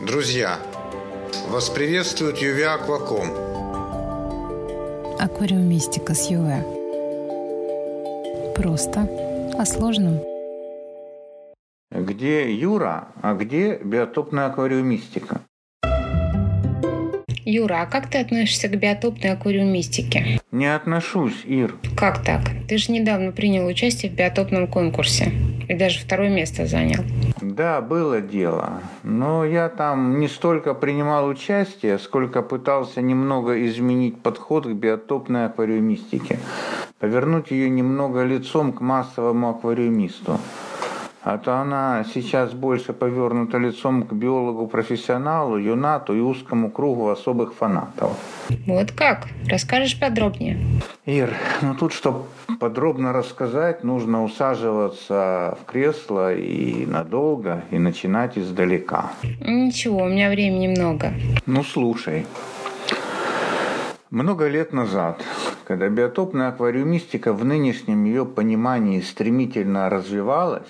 Друзья, 0.00 0.58
вас 1.48 1.70
приветствует 1.70 2.38
Юве 2.38 2.66
Акваком. 2.66 3.28
Аквариумистика 5.20 6.14
с 6.14 6.28
Юве. 6.28 6.64
Просто 8.56 9.08
о 9.56 9.64
сложном. 9.64 10.20
Где 11.92 12.52
Юра, 12.52 13.08
а 13.22 13.34
где 13.34 13.76
биотопная 13.76 14.46
аквариумистика? 14.46 15.42
Юра, 17.44 17.82
а 17.82 17.86
как 17.86 18.10
ты 18.10 18.18
относишься 18.18 18.68
к 18.68 18.76
биотопной 18.76 19.30
аквариумистике? 19.30 20.40
Не 20.50 20.74
отношусь, 20.74 21.44
Ир. 21.44 21.76
Как 21.96 22.24
так? 22.24 22.40
Ты 22.68 22.78
же 22.78 22.90
недавно 22.90 23.30
принял 23.30 23.66
участие 23.66 24.10
в 24.10 24.14
биотопном 24.16 24.66
конкурсе 24.66 25.30
и 25.68 25.74
даже 25.74 26.00
второе 26.00 26.30
место 26.30 26.66
занял. 26.66 27.04
Да, 27.56 27.80
было 27.80 28.20
дело. 28.20 28.80
Но 29.04 29.44
я 29.44 29.68
там 29.68 30.18
не 30.18 30.26
столько 30.26 30.74
принимал 30.74 31.28
участие, 31.28 32.00
сколько 32.00 32.42
пытался 32.42 33.00
немного 33.00 33.64
изменить 33.68 34.20
подход 34.20 34.66
к 34.66 34.70
биотопной 34.70 35.46
аквариумистике. 35.46 36.40
Повернуть 36.98 37.52
ее 37.52 37.70
немного 37.70 38.24
лицом 38.24 38.72
к 38.72 38.80
массовому 38.80 39.50
аквариумисту. 39.50 40.40
А 41.24 41.38
то 41.38 41.56
она 41.56 42.04
сейчас 42.12 42.52
больше 42.52 42.92
повернута 42.92 43.56
лицом 43.56 44.02
к 44.02 44.12
биологу-профессионалу, 44.12 45.56
юнату 45.56 46.14
и 46.14 46.20
узкому 46.20 46.70
кругу 46.70 47.08
особых 47.08 47.54
фанатов. 47.54 48.12
Вот 48.66 48.92
как? 48.92 49.26
Расскажешь 49.48 49.98
подробнее? 49.98 50.58
Ир, 51.06 51.32
ну 51.62 51.74
тут, 51.74 51.94
чтобы 51.94 52.24
подробно 52.60 53.14
рассказать, 53.14 53.84
нужно 53.84 54.22
усаживаться 54.22 55.56
в 55.62 55.64
кресло 55.64 56.34
и 56.34 56.84
надолго, 56.84 57.64
и 57.70 57.78
начинать 57.78 58.36
издалека. 58.36 59.10
Ничего, 59.40 60.02
у 60.02 60.08
меня 60.08 60.28
времени 60.28 60.68
много. 60.68 61.14
Ну, 61.46 61.64
слушай. 61.64 62.26
Много 64.14 64.46
лет 64.46 64.72
назад, 64.72 65.20
когда 65.66 65.88
биотопная 65.88 66.50
аквариумистика 66.50 67.32
в 67.32 67.44
нынешнем 67.44 68.04
ее 68.04 68.24
понимании 68.24 69.00
стремительно 69.00 69.90
развивалась, 69.90 70.62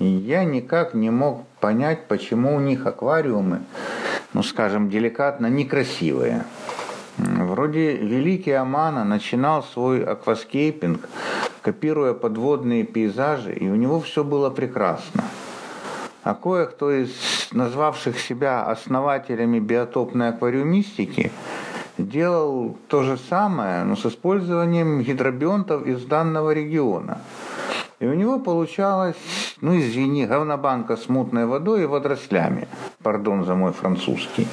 я 0.00 0.42
никак 0.42 0.94
не 0.94 1.08
мог 1.08 1.46
понять, 1.60 2.08
почему 2.08 2.56
у 2.56 2.58
них 2.58 2.86
аквариумы, 2.86 3.60
ну 4.32 4.42
скажем, 4.42 4.90
деликатно 4.90 5.46
некрасивые. 5.46 6.44
Вроде 7.18 7.92
Великий 7.92 8.50
Амано 8.50 9.04
начинал 9.04 9.62
свой 9.62 10.02
акваскейпинг, 10.02 11.08
копируя 11.62 12.14
подводные 12.14 12.82
пейзажи, 12.82 13.52
и 13.52 13.68
у 13.68 13.76
него 13.76 14.00
все 14.00 14.24
было 14.24 14.50
прекрасно. 14.50 15.22
А 16.24 16.34
кое-кто 16.34 16.90
из 16.90 17.12
назвавших 17.52 18.18
себя 18.18 18.64
основателями 18.64 19.60
биотопной 19.60 20.30
аквариумистики– 20.30 21.30
делал 21.98 22.76
то 22.88 23.02
же 23.02 23.18
самое, 23.18 23.84
но 23.84 23.96
с 23.96 24.06
использованием 24.06 25.02
гидробионтов 25.02 25.86
из 25.86 26.04
данного 26.04 26.52
региона. 26.52 27.18
И 28.00 28.06
у 28.06 28.14
него 28.14 28.38
получалось, 28.38 29.16
ну 29.60 29.76
извини, 29.76 30.24
говнобанка 30.26 30.96
с 30.96 31.08
мутной 31.08 31.46
водой 31.46 31.82
и 31.82 31.86
водорослями. 31.86 32.68
Пардон 33.02 33.44
за 33.44 33.54
мой 33.54 33.72
французский. 33.72 34.46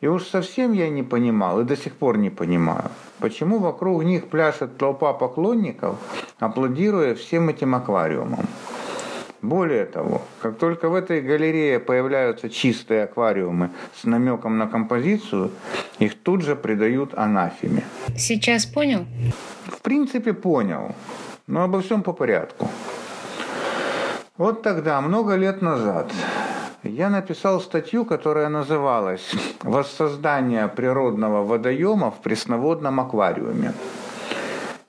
И 0.00 0.06
уж 0.06 0.24
совсем 0.24 0.72
я 0.72 0.88
не 0.88 1.02
понимал, 1.02 1.60
и 1.60 1.64
до 1.64 1.76
сих 1.76 1.92
пор 1.94 2.18
не 2.18 2.30
понимаю, 2.30 2.90
почему 3.18 3.58
вокруг 3.58 4.04
них 4.04 4.28
пляшет 4.28 4.78
толпа 4.78 5.12
поклонников, 5.12 5.96
аплодируя 6.38 7.14
всем 7.16 7.48
этим 7.48 7.74
аквариумам. 7.74 8.46
Более 9.42 9.84
того, 9.84 10.22
как 10.42 10.58
только 10.58 10.88
в 10.88 10.94
этой 10.94 11.20
галерее 11.20 11.78
появляются 11.78 12.50
чистые 12.50 13.04
аквариумы 13.04 13.70
с 13.94 14.04
намеком 14.04 14.58
на 14.58 14.66
композицию, 14.66 15.50
их 16.00 16.20
тут 16.22 16.42
же 16.42 16.56
придают 16.56 17.14
анафеме. 17.14 17.84
Сейчас 18.16 18.66
понял? 18.66 19.06
В 19.66 19.80
принципе, 19.80 20.32
понял. 20.32 20.94
Но 21.46 21.62
обо 21.62 21.80
всем 21.80 22.02
по 22.02 22.12
порядку. 22.12 22.68
Вот 24.36 24.62
тогда, 24.62 25.00
много 25.00 25.36
лет 25.36 25.62
назад, 25.62 26.12
я 26.82 27.08
написал 27.08 27.60
статью, 27.60 28.04
которая 28.04 28.48
называлась 28.48 29.34
«Воссоздание 29.62 30.68
природного 30.68 31.44
водоема 31.44 32.10
в 32.10 32.22
пресноводном 32.22 33.00
аквариуме». 33.00 33.72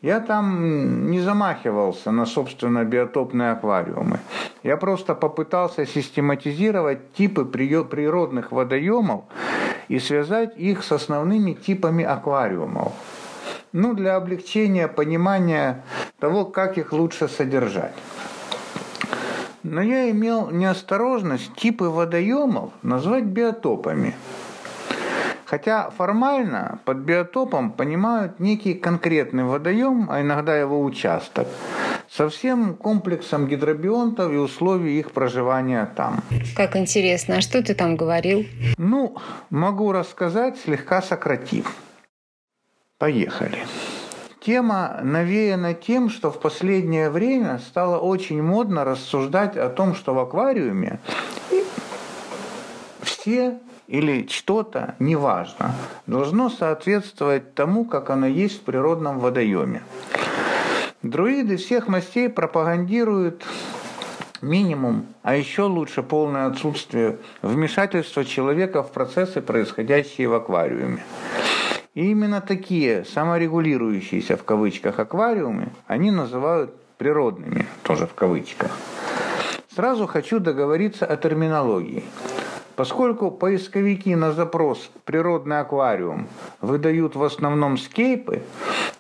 Я 0.02 0.22
там 0.22 1.12
не 1.12 1.20
замахивался 1.20 2.12
на, 2.12 2.26
собственно, 2.26 2.86
биотопные 2.86 3.52
аквариумы. 3.52 4.20
Я 4.64 4.78
просто 4.78 5.14
попытался 5.14 5.86
систематизировать 5.86 7.12
типы 7.14 7.44
природных 7.44 8.54
водоемов 8.54 9.24
и 9.90 10.00
связать 10.00 10.58
их 10.58 10.86
с 10.86 10.94
основными 10.94 11.52
типами 11.52 12.06
аквариумов. 12.06 12.94
Ну, 13.74 13.94
для 13.94 14.16
облегчения 14.16 14.88
понимания 14.88 15.84
того, 16.20 16.46
как 16.46 16.78
их 16.78 16.94
лучше 16.94 17.28
содержать. 17.28 17.96
Но 19.64 19.82
я 19.82 20.10
имел 20.12 20.50
неосторожность 20.50 21.54
типы 21.56 21.90
водоемов 21.90 22.72
назвать 22.84 23.26
биотопами– 23.26 24.16
Хотя 25.50 25.90
формально 25.90 26.80
под 26.86 26.98
биотопом 26.98 27.72
понимают 27.72 28.40
некий 28.40 28.76
конкретный 28.76 29.46
водоем, 29.46 30.08
а 30.08 30.22
иногда 30.22 30.56
его 30.56 30.84
участок, 30.84 31.48
со 32.08 32.30
всем 32.30 32.76
комплексом 32.76 33.48
гидробионтов 33.48 34.32
и 34.32 34.36
условий 34.36 35.00
их 35.00 35.10
проживания 35.10 35.92
там. 35.96 36.22
Как 36.56 36.76
интересно, 36.76 37.38
а 37.38 37.42
что 37.42 37.64
ты 37.64 37.74
там 37.74 37.96
говорил? 37.96 38.46
Ну, 38.78 39.16
могу 39.50 39.92
рассказать, 39.92 40.60
слегка 40.60 41.02
сократив. 41.02 41.76
Поехали. 43.00 43.66
Тема 44.42 45.00
навеяна 45.02 45.74
тем, 45.74 46.12
что 46.12 46.30
в 46.30 46.40
последнее 46.40 47.10
время 47.10 47.58
стало 47.58 47.98
очень 47.98 48.44
модно 48.44 48.86
рассуждать 48.86 49.58
о 49.58 49.70
том, 49.70 49.96
что 49.96 50.14
в 50.14 50.20
аквариуме 50.20 51.00
все 53.02 53.58
или 53.90 54.28
что-то, 54.30 54.96
неважно, 55.00 55.74
должно 56.06 56.50
соответствовать 56.50 57.56
тому, 57.56 57.86
как 57.86 58.12
оно 58.12 58.28
есть 58.28 58.60
в 58.60 58.62
природном 58.62 59.20
водоеме. 59.20 59.82
Друиды 61.02 61.58
всех 61.58 61.88
мастей 61.88 62.30
пропагандируют 62.30 63.44
минимум, 64.42 65.08
а 65.24 65.36
еще 65.36 65.64
лучше 65.64 66.04
полное 66.04 66.46
отсутствие 66.46 67.18
вмешательства 67.42 68.24
человека 68.24 68.84
в 68.84 68.92
процессы, 68.92 69.42
происходящие 69.42 70.28
в 70.28 70.36
аквариуме. 70.36 71.04
И 71.96 72.12
именно 72.12 72.42
такие 72.42 73.06
саморегулирующиеся 73.06 74.38
в 74.38 74.44
кавычках 74.44 75.00
аквариумы 75.00 75.70
они 75.88 76.12
называют 76.12 76.76
природными, 76.98 77.66
тоже 77.82 78.06
в 78.06 78.14
кавычках. 78.14 78.70
Сразу 79.74 80.06
хочу 80.06 80.40
договориться 80.40 81.06
о 81.06 81.18
терминологии. 81.18 82.04
Поскольку 82.80 83.30
поисковики 83.30 84.16
на 84.16 84.32
запрос 84.32 84.90
«природный 85.04 85.60
аквариум» 85.60 86.30
выдают 86.62 87.14
в 87.14 87.24
основном 87.24 87.78
скейпы, 87.78 88.42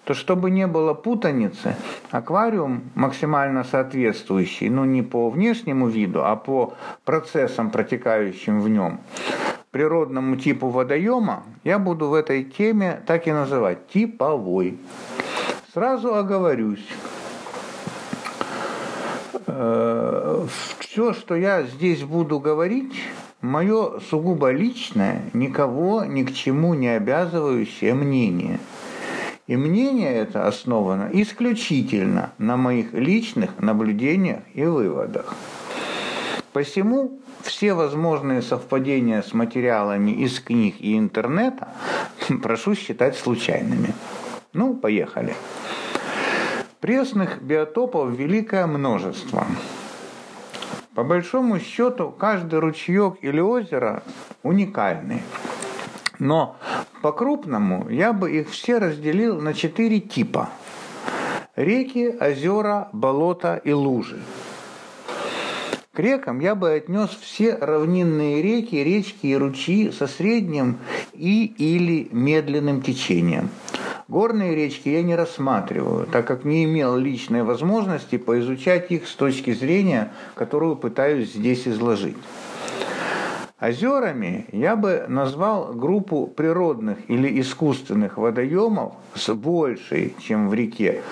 то 0.04 0.14
чтобы 0.14 0.52
не 0.52 0.68
было 0.68 0.94
путаницы, 0.94 1.78
аквариум 2.12 2.82
максимально 2.96 3.64
соответствующий, 3.64 4.68
ну 4.68 4.84
не 4.84 5.02
по 5.02 5.30
внешнему 5.30 5.88
виду, 5.88 6.26
а 6.26 6.36
по 6.36 6.74
процессам, 7.06 7.72
протекающим 7.72 8.60
в 8.60 8.68
нем, 8.68 9.00
природному 9.72 10.36
типу 10.36 10.68
водоема, 10.68 11.44
я 11.64 11.80
буду 11.80 12.10
в 12.10 12.16
этой 12.16 12.44
теме 12.44 13.02
так 13.08 13.28
и 13.28 13.32
называть– 13.32 13.88
типовой. 13.94 14.78
Сразу 15.74 16.16
оговорюсь. 16.16 16.86
Э, 19.48 20.46
Все, 20.80 21.14
что 21.14 21.38
я 21.38 21.64
здесь 21.64 22.04
буду 22.04 22.42
говорить– 22.42 23.02
мое 23.42 24.00
сугубо 24.00 24.52
личное, 24.52 25.22
никого 25.34 26.04
ни 26.06 26.24
к 26.24 26.34
чему 26.34 26.74
не 26.74 26.90
обязывающее 26.90 27.94
мнение. 27.94 28.60
И 29.48 29.56
мнение 29.56 30.14
это 30.14 30.48
основано 30.48 31.10
исключительно 31.12 32.34
на 32.38 32.56
моих 32.58 32.94
личных 32.94 33.60
наблюдениях 33.60 34.42
и 34.54 34.64
выводах. 34.64 35.36
Посему 36.54 37.20
все 37.42 37.74
возможные 37.74 38.42
совпадения 38.42 39.22
с 39.22 39.34
материалами 39.34 40.12
из 40.12 40.40
книг 40.40 40.76
и 40.80 40.98
интернета 40.98 41.70
прошу 42.44 42.76
считать 42.76 43.18
случайными. 43.18 43.94
Ну, 44.54 44.76
поехали. 44.76 45.34
Пресных 46.80 47.42
биотопов 47.42 48.12
великое 48.12 48.68
множество– 48.68 49.46
по 50.96 51.04
большому 51.04 51.60
счету, 51.60 52.10
каждый 52.12 52.60
ручеек 52.60 53.16
или 53.22 53.40
озеро 53.40 54.04
уникальный. 54.44 55.22
Но 56.18 56.58
по-крупному 57.02 57.90
я 57.90 58.12
бы 58.12 58.32
их 58.32 58.50
все 58.50 58.78
разделил 58.78 59.40
на 59.40 59.54
четыре 59.54 60.00
типа. 60.00 60.50
Реки, 61.56 62.16
озера, 62.20 62.90
болота 62.94 63.62
и 63.64 63.72
лужи. 63.72 64.20
К 65.94 66.00
рекам 66.00 66.40
я 66.40 66.56
бы 66.56 66.72
отнес 66.72 67.10
все 67.10 67.56
равнинные 67.56 68.42
реки, 68.42 68.76
речки 68.76 69.28
и 69.28 69.36
ручьи 69.36 69.92
со 69.92 70.08
средним 70.08 70.78
и 71.14 71.46
или 71.46 72.08
медленным 72.12 72.82
течением. 72.82 73.50
Горные 74.10 74.56
речки 74.56 74.90
я 74.90 75.04
не 75.04 75.16
рассматриваю, 75.16 76.08
так 76.08 76.26
как 76.26 76.44
не 76.44 76.64
имел 76.64 76.98
личной 76.98 77.44
возможности 77.44 78.18
поизучать 78.18 78.90
их 78.92 79.08
с 79.08 79.14
точки 79.14 79.54
зрения, 79.54 80.12
которую 80.34 80.78
пытаюсь 80.78 81.34
здесь 81.34 81.68
изложить. 81.68 82.18
Озерами 83.60 84.48
я 84.52 84.76
бы 84.76 85.06
назвал 85.08 85.74
группу 85.74 86.26
природных 86.26 86.98
или 87.08 87.40
искусственных 87.40 88.18
водоемов 88.18 88.94
с 89.14 89.32
большей, 89.32 90.16
чем 90.20 90.50
в 90.50 90.56
реке, 90.56 91.04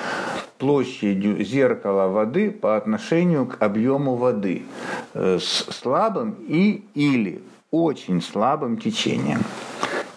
площадью 0.57 1.43
зеркала 1.43 2.07
воды 2.07 2.49
по 2.49 2.77
отношению 2.77 3.45
к 3.45 3.61
объему 3.61 4.15
воды 4.15 4.63
э, 5.13 5.37
с 5.39 5.67
слабым 5.71 6.35
и 6.47 6.83
или 6.95 7.43
очень 7.69 8.23
слабым 8.23 8.77
течением. 8.77 9.41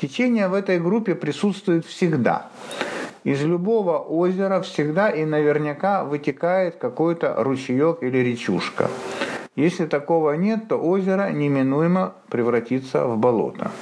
Течение 0.00 0.48
в 0.48 0.54
этой 0.54 0.78
группе 0.78 1.14
присутствует 1.14 1.84
всегда. 1.84 2.46
Из 3.24 3.42
любого 3.42 3.98
озера 3.98 4.60
всегда 4.62 5.10
и 5.10 5.24
наверняка 5.24 6.04
вытекает 6.04 6.76
какой-то 6.76 7.34
ручеек 7.38 8.02
или 8.02 8.18
речушка– 8.18 8.90
если 9.56 9.84
такого 9.86 10.32
нет, 10.36 10.68
то 10.68 10.76
озеро 10.76 11.30
неминуемо 11.30 12.14
превратится 12.28 13.04
в 13.04 13.18
болото. 13.18 13.72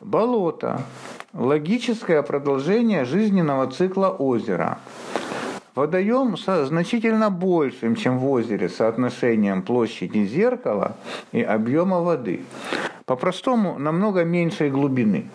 Болото– 0.00 0.82
логическое 1.34 2.22
продолжение 2.22 3.04
жизненного 3.04 3.70
цикла 3.70 4.08
озера. 4.08 4.78
Водоем 5.74 6.36
со 6.36 6.64
значительно 6.64 7.30
большим, 7.30 7.96
чем 7.96 8.18
в 8.18 8.30
озере, 8.30 8.68
соотношением 8.68 9.62
площади 9.62 10.24
зеркала 10.24 10.96
и 11.32 11.42
объема 11.42 12.00
воды. 12.00 12.42
По-простому, 13.10 13.76
намного 13.76 14.22
меньшей 14.22 14.70
глубины 14.70 15.28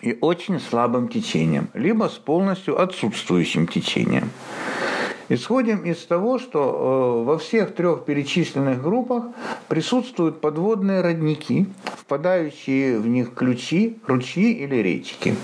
и 0.00 0.16
очень 0.20 0.60
слабым 0.60 1.08
течением, 1.08 1.68
либо 1.74 2.04
с 2.04 2.12
полностью 2.12 2.80
отсутствующим 2.80 3.66
течением. 3.66 4.30
Исходим 5.28 5.82
из 5.82 6.06
того, 6.06 6.38
что 6.38 6.60
э, 6.60 7.24
во 7.24 7.38
всех 7.38 7.74
трех 7.74 8.04
перечисленных 8.04 8.80
группах 8.80 9.24
присутствуют 9.66 10.40
подводные 10.40 11.00
родники, 11.00 11.66
впадающие 11.96 13.00
в 13.00 13.08
них 13.08 13.34
ключи, 13.34 13.98
ручьи 14.06 14.52
или 14.52 14.76
речки. 14.76 15.34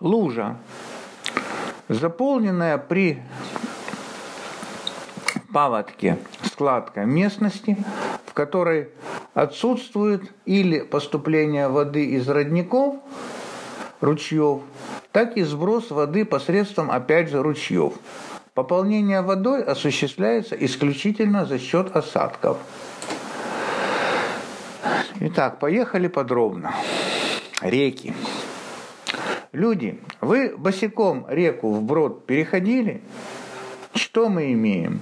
Лужа, 0.00 0.58
заполненная 1.88 2.76
при 2.76 3.22
паводке 5.52 6.18
складка 6.44 7.04
местности, 7.04 7.76
в 8.26 8.32
которой 8.32 8.88
отсутствует 9.34 10.32
или 10.44 10.80
поступление 10.80 11.68
воды 11.68 12.04
из 12.06 12.28
родников– 12.28 12.96
ручьев, 14.00 14.60
так 15.12 15.36
и 15.36 15.42
сброс 15.42 15.90
воды 15.90 16.24
посредством, 16.24 16.90
опять 16.90 17.30
же, 17.30 17.42
ручьев. 17.42 17.94
Пополнение 18.54 19.22
водой 19.22 19.62
осуществляется 19.62 20.56
исключительно 20.56 21.46
за 21.46 21.58
счет 21.58 21.94
осадков. 21.94 22.58
Итак, 25.20 25.58
поехали 25.58 26.08
подробно. 26.08 26.74
Реки. 27.60 28.14
Люди, 29.52 30.00
вы 30.20 30.56
босиком 30.56 31.26
реку 31.28 31.72
вброд 31.72 32.26
переходили? 32.26 33.02
Что 33.94 34.28
мы 34.28 34.52
имеем? 34.52 35.00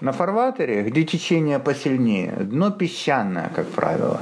На 0.00 0.12
фарватере, 0.12 0.82
где 0.82 1.04
течение 1.04 1.58
посильнее, 1.58 2.32
дно 2.32 2.70
песчаное, 2.70 3.50
как 3.54 3.66
правило. 3.68 4.20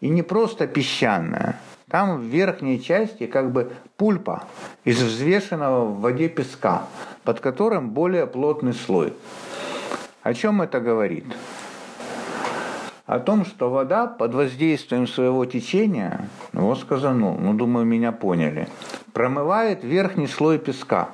И 0.00 0.08
не 0.08 0.22
просто 0.22 0.66
песчаное– 0.66 1.58
там 1.92 2.20
в 2.20 2.22
верхней 2.22 2.82
части 2.82 3.26
как 3.26 3.52
бы 3.52 3.70
пульпа 3.98 4.44
из 4.82 5.02
взвешенного 5.02 5.84
в 5.84 6.00
воде 6.00 6.30
песка, 6.30 6.84
под 7.22 7.40
которым 7.40 7.90
более 7.90 8.26
плотный 8.26 8.72
слой. 8.72 9.12
О 10.22 10.32
чем 10.32 10.62
это 10.62 10.80
говорит? 10.80 11.26
О 13.04 13.18
том, 13.20 13.44
что 13.44 13.68
вода 13.68 14.06
под 14.06 14.32
воздействием 14.32 15.06
своего 15.06 15.44
течения, 15.44 16.30
вот 16.54 16.80
сказано, 16.80 17.36
ну 17.38 17.52
думаю, 17.52 17.84
меня 17.84 18.10
поняли, 18.10 18.68
промывает 19.12 19.84
верхний 19.84 20.28
слой 20.28 20.58
песка. 20.58 21.10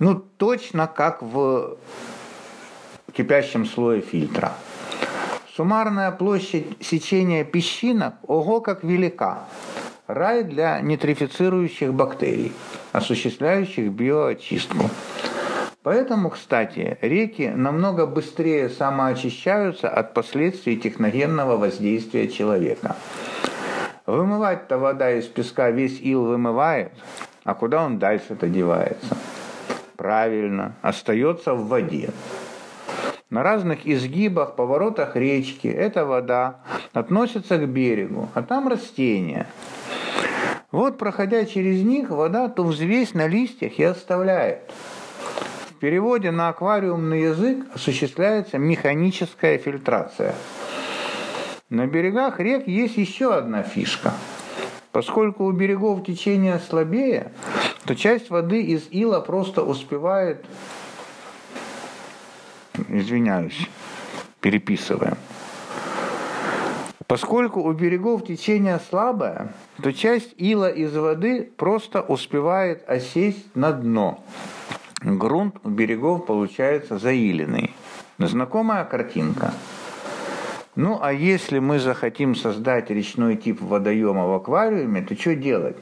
Ну 0.00 0.16
точно 0.16 0.88
как 0.88 1.22
в 1.22 1.76
кипящем 3.18 3.66
слое 3.66 4.00
фильтра. 4.00 4.52
Суммарная 5.56 6.12
площадь 6.12 6.66
сечения 6.80 7.42
песчинок 7.42 8.14
ого 8.22 8.60
как 8.60 8.84
велика. 8.84 9.40
Рай 10.06 10.44
для 10.44 10.80
нитрифицирующих 10.80 11.92
бактерий, 11.92 12.52
осуществляющих 12.92 13.90
биоочистку. 13.90 14.88
Поэтому, 15.82 16.30
кстати, 16.30 16.96
реки 17.02 17.48
намного 17.48 18.06
быстрее 18.06 18.68
самоочищаются 18.68 19.88
от 19.88 20.14
последствий 20.14 20.76
техногенного 20.76 21.56
воздействия 21.56 22.28
человека. 22.28 22.94
Вымывать-то 24.06 24.78
вода 24.78 25.10
из 25.10 25.24
песка 25.24 25.72
весь 25.72 26.00
ил 26.00 26.24
вымывает, 26.24 26.92
а 27.42 27.54
куда 27.54 27.84
он 27.84 27.98
дальше-то 27.98 28.46
девается? 28.46 29.16
Правильно, 29.96 30.76
остается 30.82 31.54
в 31.54 31.66
воде. 31.66 32.10
На 33.30 33.42
разных 33.42 33.86
изгибах, 33.86 34.56
поворотах 34.56 35.14
речки 35.14 35.68
эта 35.68 36.06
вода 36.06 36.60
относится 36.94 37.58
к 37.58 37.68
берегу, 37.68 38.30
а 38.32 38.42
там 38.42 38.68
растения. 38.68 39.46
Вот, 40.70 40.96
проходя 40.96 41.44
через 41.44 41.82
них, 41.82 42.08
вода 42.08 42.48
ту 42.48 42.64
взвесь 42.64 43.12
на 43.12 43.26
листьях 43.26 43.78
и 43.78 43.84
оставляет. 43.84 44.70
В 45.68 45.74
переводе 45.74 46.30
на 46.30 46.48
аквариумный 46.48 47.22
язык 47.22 47.66
осуществляется 47.74 48.56
механическая 48.56 49.58
фильтрация. 49.58 50.34
На 51.68 51.86
берегах 51.86 52.40
рек 52.40 52.66
есть 52.66 52.96
еще 52.96 53.34
одна 53.34 53.62
фишка. 53.62 54.14
Поскольку 54.90 55.44
у 55.44 55.52
берегов 55.52 56.02
течение 56.02 56.58
слабее, 56.58 57.32
то 57.84 57.94
часть 57.94 58.30
воды 58.30 58.62
из 58.62 58.88
ила 58.90 59.20
просто 59.20 59.62
успевает 59.62 60.46
извиняюсь, 62.88 63.68
переписываем. 64.40 65.16
Поскольку 67.08 67.62
у 67.62 67.72
берегов 67.72 68.26
течение 68.26 68.78
слабое, 68.90 69.54
то 69.82 69.92
часть 69.94 70.34
ила 70.36 70.68
из 70.68 70.94
воды 70.94 71.50
просто 71.56 72.02
успевает 72.02 72.86
осесть 72.86 73.56
на 73.56 73.72
дно. 73.72 74.22
Грунт 75.00 75.56
у 75.64 75.70
берегов 75.70 76.26
получается 76.26 76.98
заиленный. 76.98 77.72
Знакомая 78.18 78.84
картинка. 78.84 79.54
Ну 80.76 80.98
а 81.00 81.12
если 81.12 81.60
мы 81.60 81.78
захотим 81.78 82.34
создать 82.34 82.90
речной 82.90 83.36
тип 83.36 83.62
водоема 83.62 84.26
в 84.26 84.34
аквариуме, 84.34 85.00
то 85.00 85.18
что 85.18 85.34
делать? 85.34 85.76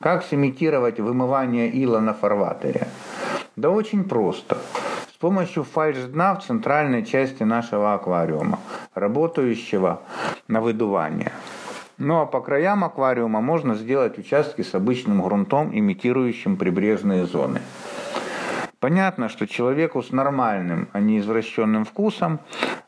Как 0.00 0.24
сымитировать 0.24 0.98
вымывание 0.98 1.70
ила 1.70 2.00
на 2.00 2.14
фарватере? 2.14 2.88
Да 3.54 3.70
очень 3.70 4.04
просто 4.04 4.58
помощью 5.24 5.64
фальш-дна 5.64 6.34
в 6.34 6.44
центральной 6.44 7.02
части 7.02 7.44
нашего 7.44 7.94
аквариума, 7.94 8.58
работающего 8.94 10.02
на 10.48 10.60
выдувание. 10.60 11.32
Ну 11.96 12.20
а 12.20 12.26
по 12.26 12.42
краям 12.42 12.84
аквариума 12.84 13.40
можно 13.40 13.74
сделать 13.74 14.18
участки 14.18 14.60
с 14.60 14.74
обычным 14.74 15.22
грунтом, 15.22 15.70
имитирующим 15.72 16.58
прибрежные 16.58 17.24
зоны. 17.24 17.62
Понятно, 18.80 19.30
что 19.30 19.46
человеку 19.46 20.02
с 20.02 20.12
нормальным, 20.12 20.88
а 20.92 21.00
не 21.00 21.20
извращенным 21.20 21.86
вкусом 21.86 22.40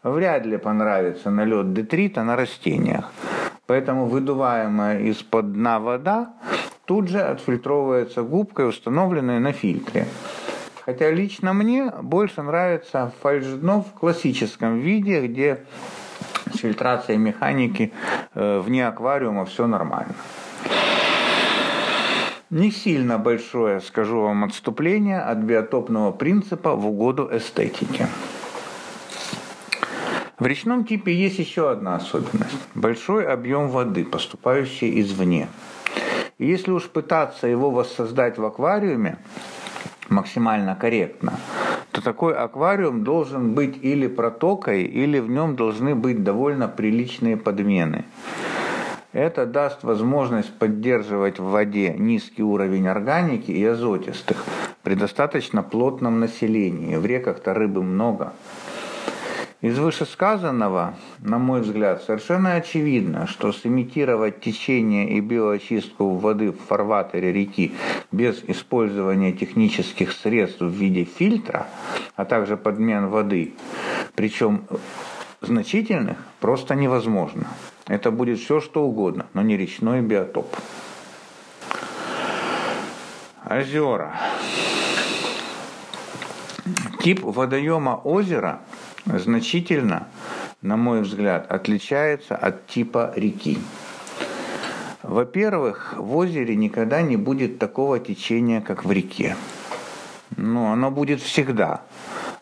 вряд 0.03 0.45
ли 0.45 0.59
понравится 0.59 1.31
налет 1.31 1.73
детрита 1.73 2.23
на 2.23 2.37
растениях. 2.37 3.11
Поэтому 3.67 4.05
выдуваемая 4.05 5.01
из-под 5.05 5.55
дна 5.55 5.79
вода 5.79 6.35
тут 6.85 7.09
же 7.09 7.23
отфильтровывается 7.23 8.23
губкой, 8.23 8.69
установленной 8.69 9.41
на 9.41 9.53
фильтре. 9.53 10.07
Хотя 10.87 11.11
лично 11.11 11.53
мне 11.53 11.93
больше 12.01 12.43
нравится 12.43 13.13
фальшдно 13.21 13.83
в 13.83 13.93
классическом 13.99 14.79
виде, 14.79 15.27
где 15.27 15.65
с 16.55 16.59
фильтрацией 16.59 17.19
механики 17.19 17.93
э, 18.35 18.61
вне 18.61 18.87
аквариума 18.87 19.45
все 19.47 19.67
нормально. 19.67 20.15
Не 22.51 22.71
сильно 22.71 23.19
большое, 23.19 23.81
скажу 23.81 24.21
вам, 24.21 24.45
отступление 24.45 25.19
от 25.19 25.39
биотопного 25.39 26.13
принципа 26.13 26.77
в 26.77 26.87
угоду 26.87 27.29
эстетике. 27.33 28.07
В 30.39 30.47
речном 30.47 30.85
типе 30.85 31.13
есть 31.13 31.41
еще 31.41 31.69
одна 31.69 31.97
особенность. 31.97 32.69
Большой 32.77 33.27
объем 33.27 33.71
воды, 33.71 34.05
поступающий 34.05 35.01
извне. 35.01 35.49
И 36.39 36.47
если 36.47 36.71
уж 36.71 36.85
пытаться 36.85 37.49
его 37.49 37.73
воссоздать 37.73 38.39
в 38.39 38.45
аквариуме 38.45 39.19
максимально 40.11 40.75
корректно, 40.75 41.35
то 41.93 42.03
такой 42.03 42.35
аквариум 42.35 43.05
должен 43.05 43.55
быть 43.55 43.79
или 43.83 44.07
протокой, 44.07 44.85
или 44.85 45.19
в 45.19 45.29
нем 45.29 45.57
должны 45.57 45.95
быть 45.95 46.23
довольно 46.23 46.69
приличные 46.69 47.37
подмены. 47.37 48.05
Это 49.13 49.47
даст 49.47 49.83
возможность 49.83 50.53
поддерживать 50.59 51.39
в 51.39 51.45
воде 51.45 51.95
низкий 51.97 52.43
уровень 52.43 52.87
органики 52.87 53.51
и 53.51 53.65
азотистых 53.65 54.45
при 54.83 54.95
достаточно 54.95 55.63
плотном 55.63 56.21
населении. 56.21 56.97
В 56.97 57.07
реках-то 57.07 57.55
рыбы 57.55 57.83
много. 57.83 58.35
Из 59.63 59.79
вышесказанного, 59.79 60.95
на 61.21 61.39
мой 61.39 61.63
взгляд, 61.63 62.03
совершенно 62.03 62.55
очевидно, 62.55 63.27
что 63.27 63.53
сымитировать 63.53 64.43
течение 64.43 65.09
и 65.09 65.21
биоочистку 65.21 66.17
воды 66.17 66.53
в 66.53 66.59
фарватере 66.59 67.33
реки 67.33 67.75
без 68.13 68.45
использования 68.45 69.33
технических 69.33 70.13
средств 70.13 70.61
в 70.61 70.71
виде 70.71 71.05
фильтра, 71.05 71.67
а 72.17 72.27
также 72.27 72.59
подмен 72.59 73.09
воды, 73.09 73.55
причем 74.15 74.65
значительных, 75.41 76.19
просто 76.41 76.75
невозможно. 76.75 77.47
Это 77.87 78.11
будет 78.11 78.39
все, 78.39 78.61
что 78.61 78.85
угодно, 78.85 79.25
но 79.33 79.41
не 79.41 79.57
речной 79.57 80.03
биотоп. 80.03 80.55
Озера. 83.49 84.15
Тип 87.01 87.23
водоема 87.23 87.95
озера 88.03 88.61
значительно, 89.07 90.09
на 90.63 90.77
мой 90.77 91.03
взгляд, 91.03 91.51
отличается 91.51 92.37
от 92.37 92.67
типа 92.67 93.13
реки. 93.17 93.59
Во-первых, 95.03 95.95
в 95.97 96.17
озере 96.17 96.57
никогда 96.57 97.01
не 97.01 97.17
будет 97.17 97.59
такого 97.59 98.01
течения, 98.01 98.61
как 98.61 98.85
в 98.85 98.91
реке. 98.91 99.37
Ну, 100.37 100.73
оно 100.73 100.91
будет 100.91 101.21
всегда. 101.21 101.83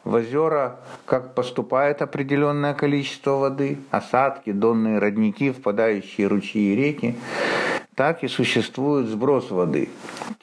В 0.03 0.15
озера 0.15 0.77
как 1.05 1.35
поступает 1.35 2.03
определенное 2.03 2.75
количество 2.75 3.33
воды, 3.33 3.79
осадки, 3.91 4.53
донные 4.53 4.99
родники, 4.99 5.51
впадающие 5.51 6.27
ручьи 6.27 6.73
и 6.73 6.77
реки, 6.77 7.17
так 7.95 8.25
и 8.25 8.29
существует 8.29 9.07
сброс 9.07 9.51
воды, 9.51 9.89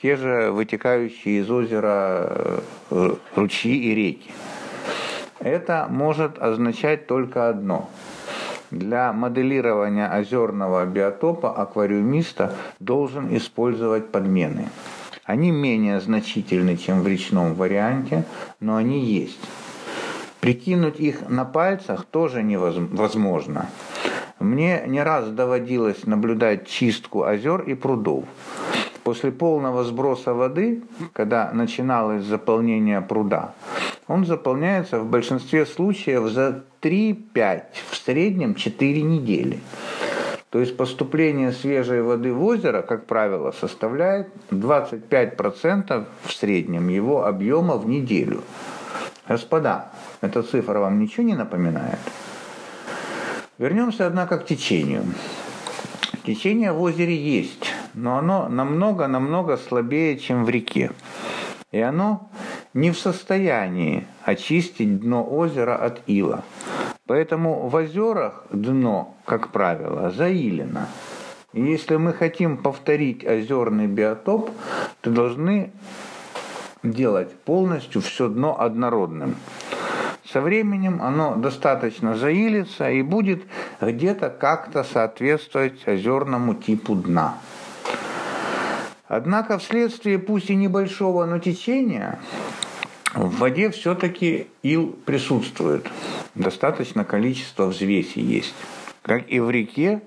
те 0.01 0.15
же 0.15 0.51
вытекающие 0.51 1.41
из 1.41 1.49
озера 1.49 2.63
э, 2.89 3.15
ручьи 3.35 3.75
и 3.75 3.95
реки. 3.95 4.31
Это 5.41 5.87
может 5.89 6.39
означать 6.39 7.07
только 7.07 7.49
одно. 7.49 7.89
Для 8.69 9.11
моделирования 9.11 10.07
озерного 10.07 10.85
биотопа 10.85 11.51
аквариумиста 11.51 12.53
должен 12.79 13.35
использовать 13.35 14.11
подмены. 14.11 14.69
Они 15.25 15.51
менее 15.51 15.99
значительны, 15.99 16.77
чем 16.77 17.01
в 17.01 17.07
речном 17.07 17.55
варианте, 17.55 18.23
но 18.59 18.75
они 18.75 19.03
есть. 19.03 19.39
Прикинуть 20.41 20.99
их 20.99 21.27
на 21.27 21.43
пальцах 21.43 22.05
тоже 22.05 22.43
невозможно. 22.43 23.67
Мне 24.39 24.83
не 24.87 25.03
раз 25.03 25.27
доводилось 25.29 26.05
наблюдать 26.05 26.67
чистку 26.67 27.23
озер 27.23 27.61
и 27.61 27.73
прудов. 27.73 28.25
После 29.03 29.31
полного 29.31 29.83
сброса 29.83 30.33
воды, 30.33 30.83
когда 31.13 31.51
начиналось 31.51 32.23
заполнение 32.23 33.01
пруда, 33.01 33.53
он 34.11 34.25
заполняется 34.25 34.99
в 34.99 35.05
большинстве 35.09 35.65
случаев 35.65 36.27
за 36.27 36.63
3-5, 36.81 37.63
в 37.89 37.95
среднем 37.95 38.55
4 38.55 39.01
недели. 39.01 39.59
То 40.49 40.59
есть 40.59 40.75
поступление 40.75 41.53
свежей 41.53 42.01
воды 42.01 42.33
в 42.33 42.43
озеро, 42.43 42.81
как 42.81 43.05
правило, 43.05 43.51
составляет 43.51 44.27
25% 44.51 46.05
в 46.25 46.33
среднем 46.33 46.89
его 46.89 47.25
объема 47.25 47.77
в 47.77 47.87
неделю. 47.87 48.43
Господа, 49.29 49.91
эта 50.19 50.43
цифра 50.43 50.79
вам 50.79 50.99
ничего 50.99 51.23
не 51.23 51.35
напоминает? 51.35 51.99
Вернемся, 53.57 54.07
однако, 54.07 54.39
к 54.39 54.45
течению. 54.45 55.05
Течение 56.25 56.73
в 56.73 56.81
озере 56.81 57.15
есть, 57.15 57.71
но 57.93 58.17
оно 58.17 58.49
намного-намного 58.49 59.55
слабее, 59.55 60.17
чем 60.19 60.43
в 60.43 60.49
реке. 60.49 60.91
И 61.71 61.79
оно 61.79 62.29
не 62.73 62.91
в 62.91 62.97
состоянии 62.97 64.07
очистить 64.23 64.99
дно 64.99 65.27
озера 65.29 65.75
от 65.75 66.01
ила. 66.07 66.43
Поэтому 67.05 67.67
в 67.67 67.75
озерах 67.75 68.45
дно, 68.51 69.15
как 69.25 69.49
правило, 69.49 70.11
заилено. 70.11 70.87
И 71.53 71.61
если 71.61 71.97
мы 71.97 72.13
хотим 72.13 72.57
повторить 72.57 73.25
озерный 73.25 73.87
биотоп, 73.87 74.51
то 75.01 75.11
должны 75.11 75.71
делать 76.83 77.33
полностью 77.33 78.01
все 78.01 78.29
дно 78.29 78.59
однородным. 78.59 79.35
Со 80.31 80.39
временем 80.39 81.01
оно 81.01 81.35
достаточно 81.35 82.15
заилится 82.15 82.89
и 82.89 83.01
будет 83.01 83.43
где-то 83.81 84.29
как-то 84.29 84.85
соответствовать 84.85 85.85
озерному 85.85 86.55
типу 86.55 86.95
дна. 86.95 87.35
Однако 89.09 89.57
вследствие 89.57 90.17
пусть 90.19 90.49
и 90.49 90.55
небольшого, 90.55 91.25
но 91.25 91.39
течения 91.39 92.17
в 93.13 93.37
воде 93.37 93.69
все-таки 93.71 94.47
ил 94.63 94.95
присутствует. 95.05 95.87
Достаточно 96.35 97.03
количество 97.03 97.65
взвеси 97.65 98.19
есть. 98.19 98.53
Как 99.01 99.29
и 99.29 99.39
в 99.39 99.49
реке, 99.49 100.01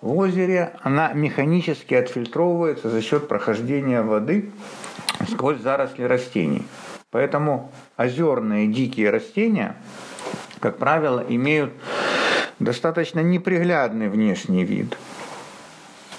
в 0.00 0.16
озере 0.16 0.74
она 0.82 1.12
механически 1.12 1.94
отфильтровывается 1.94 2.90
за 2.90 3.02
счет 3.02 3.28
прохождения 3.28 4.02
воды 4.02 4.50
сквозь 5.28 5.60
заросли 5.60 6.04
растений. 6.04 6.62
Поэтому 7.10 7.72
озерные 7.96 8.68
дикие 8.68 9.10
растения, 9.10 9.74
как 10.60 10.76
правило, 10.78 11.24
имеют 11.28 11.72
достаточно 12.58 13.20
неприглядный 13.20 14.08
внешний 14.08 14.64
вид. 14.64 14.96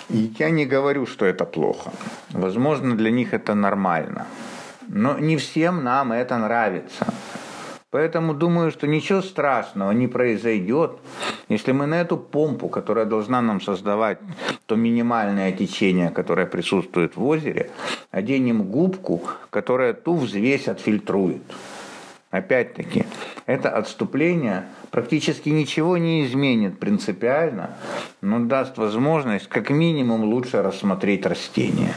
И 0.09 0.33
я 0.39 0.49
не 0.49 0.65
говорю, 0.65 1.05
что 1.05 1.25
это 1.25 1.45
плохо. 1.45 1.91
Возможно, 2.31 2.95
для 2.95 3.11
них 3.11 3.33
это 3.33 3.53
нормально. 3.53 4.25
Но 4.87 5.17
не 5.19 5.37
всем 5.37 5.83
нам 5.83 6.11
это 6.11 6.37
нравится. 6.37 7.05
Поэтому 7.89 8.33
думаю, 8.33 8.71
что 8.71 8.85
ничего 8.85 9.21
страшного 9.21 9.91
не 9.91 10.07
произойдет, 10.07 10.97
если 11.47 11.71
мы 11.71 11.85
на 11.87 12.01
эту 12.01 12.17
помпу, 12.17 12.67
которая 12.67 13.05
должна 13.05 13.41
нам 13.41 13.61
создавать 13.61 14.19
то 14.65 14.75
минимальное 14.75 15.53
течение, 15.53 16.09
которое 16.09 16.45
присутствует 16.45 17.15
в 17.15 17.23
озере, 17.25 17.69
оденем 18.11 18.63
губку, 18.63 19.21
которая 19.49 19.93
ту 19.93 20.15
взвесь 20.15 20.67
отфильтрует. 20.67 21.41
Опять-таки, 22.29 23.05
это 23.45 23.69
отступление 23.69 24.65
практически 24.91 25.47
ничего 25.47 25.97
не 25.97 26.25
изменит 26.25 26.77
принципиально, 26.77 27.77
но 28.21 28.39
даст 28.39 28.77
возможность 28.77 29.47
как 29.47 29.69
минимум 29.69 30.25
лучше 30.25 30.61
рассмотреть 30.61 31.25
растения. 31.25 31.93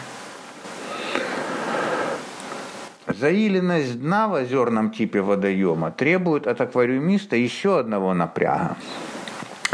Заиленность 3.19 4.01
дна 4.01 4.29
в 4.29 4.35
озерном 4.35 4.91
типе 4.91 5.21
водоема 5.21 5.91
требует 5.91 6.47
от 6.47 6.61
аквариумиста 6.61 7.35
еще 7.35 7.79
одного 7.81 8.15
напряга. 8.15 8.77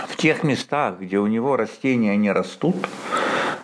В 0.09 0.17
тех 0.17 0.43
местах, 0.43 0.99
где 1.01 1.19
у 1.19 1.27
него 1.27 1.57
растения 1.57 2.17
не 2.17 2.33
растут, 2.33 2.77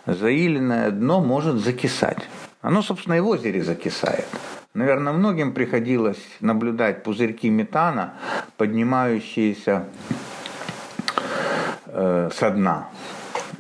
заиленное 0.04 0.90
дно 0.90 1.20
может 1.20 1.56
закисать. 1.56 2.28
Оно, 2.60 2.82
собственно, 2.82 3.14
и 3.14 3.20
в 3.20 3.28
озере 3.28 3.62
закисает. 3.62 4.26
Наверное, 4.74 5.12
многим 5.12 5.52
приходилось 5.52 6.22
наблюдать 6.40 7.02
пузырьки 7.02 7.48
метана, 7.48 8.14
поднимающиеся 8.56 9.84
э, 11.86 12.30
со 12.34 12.50
дна. 12.50 12.88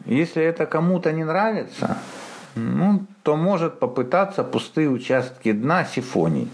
Если 0.04 0.42
это 0.42 0.66
кому-то 0.66 1.12
не 1.12 1.24
нравится, 1.24 1.98
ну, 2.54 3.06
то 3.22 3.36
может 3.36 3.78
попытаться 3.78 4.44
пустые 4.44 4.88
участки 4.88 5.52
дна 5.52 5.84
сифонить. 5.84 6.50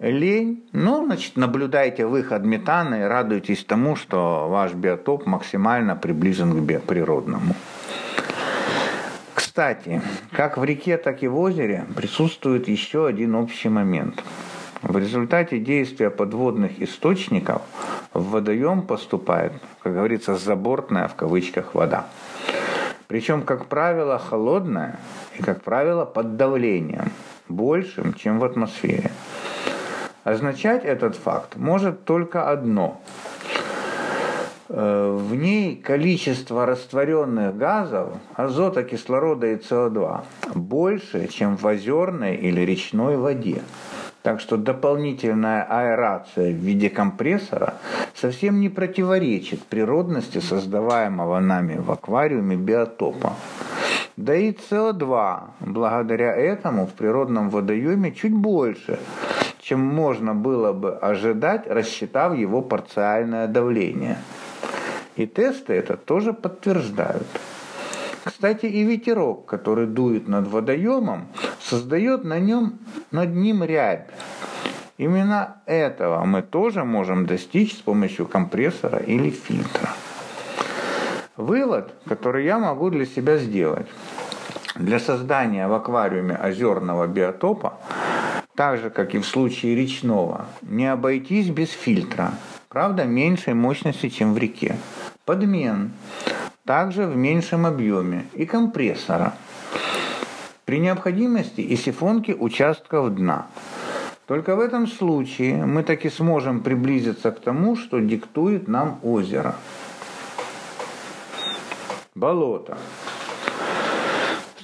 Лень, 0.00 0.64
ну, 0.72 1.04
значит, 1.06 1.36
наблюдайте 1.36 2.06
выход 2.06 2.44
метана 2.44 2.96
и 2.96 3.04
радуйтесь 3.04 3.64
тому, 3.64 3.96
что 3.96 4.48
ваш 4.48 4.74
биотоп 4.74 5.26
максимально 5.26 5.96
приближен 5.96 6.52
к 6.52 6.60
биоприродному. 6.62 7.54
Кстати, 9.34 10.02
как 10.32 10.58
в 10.58 10.64
реке, 10.64 10.96
так 10.96 11.22
и 11.22 11.28
в 11.28 11.38
озере 11.38 11.86
присутствует 11.94 12.68
еще 12.68 13.06
один 13.06 13.34
общий 13.34 13.68
момент. 13.68 14.22
В 14.82 14.98
результате 14.98 15.58
действия 15.58 16.10
подводных 16.10 16.82
источников 16.82 17.62
в 18.12 18.30
водоем 18.30 18.82
поступает, 18.82 19.52
как 19.80 19.94
говорится, 19.94 20.36
забортная 20.36 21.08
в 21.08 21.14
кавычках 21.14 21.74
вода. 21.74 22.06
Причем, 23.14 23.42
как 23.42 23.66
правило, 23.66 24.18
холодная 24.18 24.98
и, 25.38 25.42
как 25.44 25.62
правило, 25.62 26.04
под 26.04 26.36
давлением, 26.36 27.12
большим, 27.48 28.12
чем 28.12 28.40
в 28.40 28.44
атмосфере. 28.44 29.12
Означать 30.24 30.84
этот 30.84 31.14
факт 31.14 31.54
может 31.54 32.04
только 32.04 32.50
одно. 32.50 33.00
э, 34.68 35.16
в 35.16 35.32
ней 35.36 35.76
количество 35.76 36.66
растворенных 36.66 37.56
газов, 37.56 38.14
азота, 38.34 38.82
кислорода 38.82 39.46
и 39.46 39.58
СО2 39.58 40.24
больше, 40.56 41.28
чем 41.28 41.56
в 41.56 41.64
озерной 41.64 42.34
или 42.34 42.62
речной 42.62 43.16
воде. 43.16 43.62
Так 44.24 44.40
что 44.40 44.56
дополнительная 44.56 45.66
аэрация 45.68 46.50
в 46.50 46.56
виде 46.56 46.88
компрессора 46.88 47.74
совсем 48.14 48.58
не 48.58 48.70
противоречит 48.70 49.62
природности 49.64 50.38
создаваемого 50.38 51.40
нами 51.40 51.76
в 51.76 51.90
аквариуме 51.90 52.56
биотопа. 52.56 53.34
Да 54.16 54.34
и 54.34 54.52
СО2 54.52 55.40
благодаря 55.60 56.34
этому 56.34 56.86
в 56.86 56.92
природном 56.94 57.50
водоеме 57.50 58.12
чуть 58.12 58.32
больше, 58.32 58.98
чем 59.60 59.80
можно 59.80 60.34
было 60.34 60.72
бы 60.72 60.96
ожидать, 60.96 61.66
рассчитав 61.66 62.34
его 62.34 62.62
парциальное 62.62 63.46
давление. 63.46 64.16
И 65.16 65.26
тесты 65.26 65.74
это 65.74 65.98
тоже 65.98 66.32
подтверждают. 66.32 67.26
Кстати, 68.24 68.64
и 68.64 68.82
ветерок, 68.84 69.44
который 69.44 69.86
дует 69.86 70.28
над 70.28 70.48
водоемом, 70.48 71.28
создает 71.60 72.24
на 72.24 72.38
нем, 72.38 72.78
над 73.10 73.34
ним 73.34 73.62
рябь. 73.62 74.08
Именно 74.96 75.56
этого 75.66 76.24
мы 76.24 76.40
тоже 76.40 76.84
можем 76.84 77.26
достичь 77.26 77.74
с 77.74 77.80
помощью 77.80 78.26
компрессора 78.26 78.98
или 78.98 79.28
фильтра. 79.28 79.90
Вывод, 81.36 81.94
который 82.06 82.46
я 82.46 82.58
могу 82.58 82.88
для 82.88 83.04
себя 83.04 83.36
сделать. 83.36 83.88
Для 84.76 85.00
создания 85.00 85.68
в 85.68 85.74
аквариуме 85.74 86.34
озерного 86.34 87.06
биотопа, 87.06 87.74
так 88.54 88.78
же, 88.78 88.88
как 88.88 89.14
и 89.14 89.18
в 89.18 89.26
случае 89.26 89.74
речного, 89.74 90.46
не 90.62 90.86
обойтись 90.86 91.50
без 91.50 91.70
фильтра. 91.70 92.32
Правда, 92.70 93.04
меньшей 93.04 93.52
мощности, 93.52 94.08
чем 94.08 94.32
в 94.32 94.38
реке. 94.38 94.76
Подмен 95.26 95.92
также 96.66 97.06
в 97.06 97.14
меньшем 97.14 97.66
объеме, 97.66 98.24
и 98.32 98.46
компрессора. 98.46 99.34
При 100.64 100.78
необходимости 100.78 101.60
и 101.60 101.76
сифонки 101.76 102.32
участков 102.32 103.14
дна. 103.14 103.46
Только 104.26 104.56
в 104.56 104.60
этом 104.60 104.86
случае 104.86 105.66
мы 105.66 105.82
таки 105.82 106.08
сможем 106.08 106.62
приблизиться 106.62 107.30
к 107.30 107.40
тому, 107.40 107.76
что 107.76 108.00
диктует 108.00 108.66
нам 108.66 108.98
озеро. 109.02 109.56
Болото. 112.14 112.78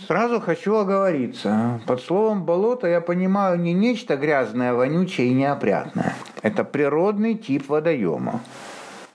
Сразу 0.06 0.40
хочу 0.40 0.74
оговориться. 0.74 1.80
Под 1.86 2.00
словом 2.00 2.44
«болото» 2.44 2.88
я 2.88 3.00
понимаю 3.00 3.60
не 3.60 3.74
нечто 3.74 4.16
грязное, 4.16 4.72
вонючее 4.72 5.28
и 5.28 5.34
неопрятное. 5.34 6.14
Это 6.42 6.64
природный 6.64 7.34
тип 7.34 7.68
водоема 7.68 8.40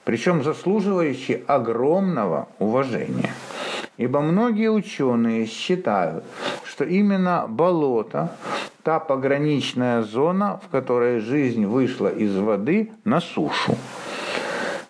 причем 0.06 0.44
заслуживающий 0.44 1.44
огромного 1.48 2.48
уважения. 2.60 3.34
Ибо 3.98 4.22
многие 4.22 4.72
ученые 4.72 5.48
считают, 5.48 6.24
что 6.64 6.86
именно 6.86 7.46
болото– 7.48 8.32
та 8.84 9.00
пограничная 9.00 10.04
зона, 10.04 10.62
в 10.64 10.70
которой 10.70 11.20
жизнь 11.20 11.66
вышла 11.66 12.08
из 12.08 12.38
воды 12.38 12.92
на 13.04 13.20
сушу. 13.20 13.76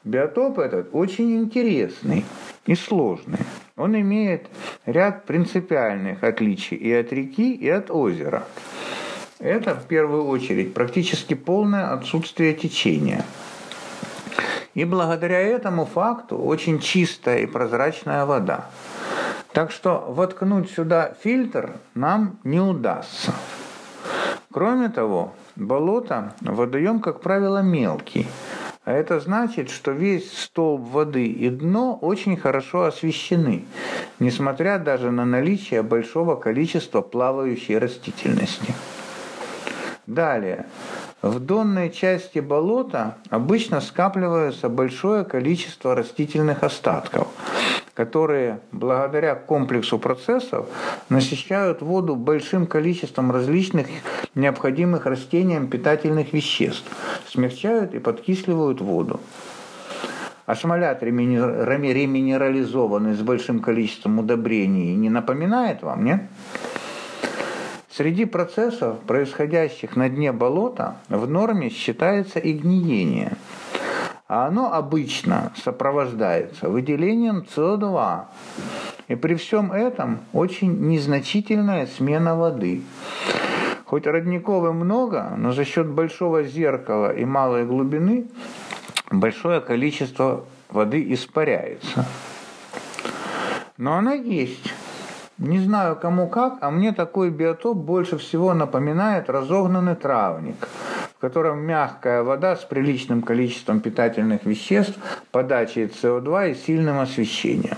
Биотоп 0.04 0.60
этот 0.60 0.90
очень 0.92 1.38
интересный 1.38 2.26
и 2.66 2.76
сложный. 2.76 3.40
Он 3.78 3.96
имеет 3.96 4.48
ряд 4.86 5.24
принципиальных 5.24 6.26
отличий 6.26 6.76
и 6.76 6.92
от 6.92 7.14
реки, 7.14 7.54
и 7.54 7.70
от 7.70 7.90
озера. 7.90 8.44
Это, 9.40 9.76
в 9.76 9.86
первую 9.86 10.26
очередь, 10.26 10.74
практически 10.74 11.34
полное 11.34 11.94
отсутствие 11.94 12.54
течения– 12.54 13.24
и 14.76 14.84
благодаря 14.86 15.40
этому 15.40 15.86
факту 15.86 16.38
очень 16.38 16.80
чистая 16.80 17.40
и 17.40 17.46
прозрачная 17.48 18.26
вода. 18.26 18.66
Так 19.54 19.72
что 19.72 20.06
воткнуть 20.10 20.70
сюда 20.70 21.16
фильтр 21.24 21.72
нам 21.96 22.38
не 22.44 22.60
удастся. 22.60 23.34
Кроме 24.52 24.90
того, 24.90 25.34
болото 25.56 26.34
водоем, 26.42 27.00
как 27.00 27.22
правило, 27.22 27.62
мелкий. 27.62 28.28
А 28.84 28.92
это 28.92 29.20
значит, 29.20 29.70
что 29.70 29.92
весь 29.92 30.32
столб 30.38 30.82
воды 30.90 31.26
и 31.26 31.50
дно 31.50 31.98
очень 32.00 32.38
хорошо 32.38 32.84
освещены, 32.84 33.66
несмотря 34.20 34.78
даже 34.78 35.10
на 35.10 35.26
наличие 35.26 35.82
большого 35.82 36.36
количества 36.36 37.02
плавающей 37.02 37.78
растительности. 37.78 38.76
Далее. 40.06 40.68
В 41.26 41.40
донной 41.40 41.90
части 41.90 42.38
болота 42.38 43.18
обычно 43.32 43.82
скапливается 43.82 44.70
большое 44.70 45.26
количество 45.26 45.96
растительных 45.96 46.62
остатков, 46.62 47.30
которые 47.96 48.60
благодаря 48.72 49.34
комплексу 49.34 49.98
процессов 49.98 50.68
насыщают 51.10 51.82
воду 51.82 52.16
большим 52.16 52.68
количеством 52.68 53.32
различных 53.32 53.88
необходимых 54.36 55.08
растениям 55.08 55.68
питательных 55.68 56.32
веществ, 56.32 56.86
смягчают 57.28 57.96
и 57.96 58.00
подкисливают 58.00 58.80
воду. 58.80 59.20
А 60.46 60.56
смолят 60.56 61.02
реминерализованный 61.02 63.16
с 63.16 63.22
большим 63.22 63.62
количеством 63.62 64.20
удобрений 64.20 64.94
не 64.94 65.10
напоминает 65.10 65.82
вам, 65.82 66.06
нет? 66.06 66.22
Среди 67.96 68.26
процессов, 68.26 69.00
происходящих 69.08 69.96
на 69.96 70.10
дне 70.10 70.34
болота, 70.34 70.98
в 71.08 71.30
норме 71.30 71.70
считается 71.70 72.40
и 72.40 72.52
гниение. 72.52 73.38
А 74.28 74.48
оно 74.48 74.74
обычно 74.74 75.54
сопровождается 75.64 76.68
выделением 76.68 77.46
СО2. 77.56 78.26
И 79.08 79.16
при 79.16 79.36
всем 79.36 79.72
этом 79.72 80.20
очень 80.34 80.90
незначительная 80.90 81.86
смена 81.86 82.36
воды. 82.36 82.82
Хоть 83.86 84.08
родников 84.08 84.66
и 84.66 84.74
много, 84.74 85.32
но 85.38 85.54
за 85.54 85.64
счет 85.64 85.88
большого 85.88 86.44
зеркала 86.44 87.16
и 87.16 87.24
малой 87.24 87.66
глубины 87.66 88.26
большое 89.10 89.62
количество 89.62 90.44
воды 90.70 91.14
испаряется. 91.14 92.06
Но 93.78 93.94
она 93.94 94.16
есть. 94.16 94.74
Не 95.38 95.60
знаю 95.60 95.98
кому 95.98 96.30
как, 96.30 96.60
а 96.62 96.72
мне 96.72 96.94
такой 96.94 97.30
биотоп 97.30 97.76
больше 97.76 98.18
всего 98.18 98.54
напоминает 98.54 99.30
разогнанный 99.30 99.96
травник, 99.96 100.70
в 101.18 101.20
котором 101.20 101.60
мягкая 101.60 102.24
вода 102.24 102.56
с 102.56 102.64
приличным 102.64 103.22
количеством 103.22 103.82
питательных 103.82 104.46
веществ, 104.46 104.98
подачей 105.32 105.88
СО2 105.88 106.52
и 106.52 106.56
сильным 106.56 107.00
освещением. 107.00 107.76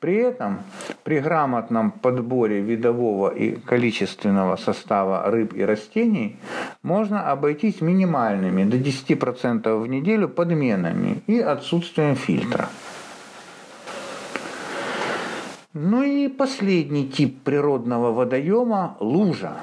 При 0.00 0.16
этом 0.16 0.58
при 1.04 1.20
грамотном 1.20 1.92
подборе 1.92 2.60
видового 2.60 3.28
и 3.30 3.52
количественного 3.52 4.56
состава 4.56 5.30
рыб 5.30 5.54
и 5.54 5.62
растений 5.62 6.38
можно 6.82 7.30
обойтись 7.30 7.80
минимальными 7.80 8.64
до 8.64 8.76
10% 8.76 9.76
в 9.76 9.86
неделю 9.86 10.28
подменами 10.28 11.22
и 11.28 11.38
отсутствием 11.38 12.16
фильтра. 12.16 12.68
Ну 15.80 16.02
и 16.02 16.26
последний 16.26 17.06
тип 17.08 17.44
природного 17.44 18.10
водоема– 18.10 18.96
лужа. 18.98 19.58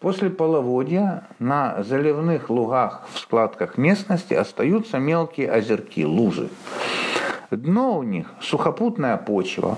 После 0.00 0.30
половодья 0.30 1.24
на 1.38 1.82
заливных 1.82 2.48
лугах 2.48 3.06
в 3.12 3.18
складках 3.18 3.76
местности 3.76 4.32
остаются 4.32 4.98
мелкие 4.98 5.52
озерки, 5.52 6.06
лужи. 6.06 6.48
Дно 7.50 7.98
у 7.98 8.02
них– 8.02 8.32
сухопутная 8.40 9.18
почва. 9.18 9.76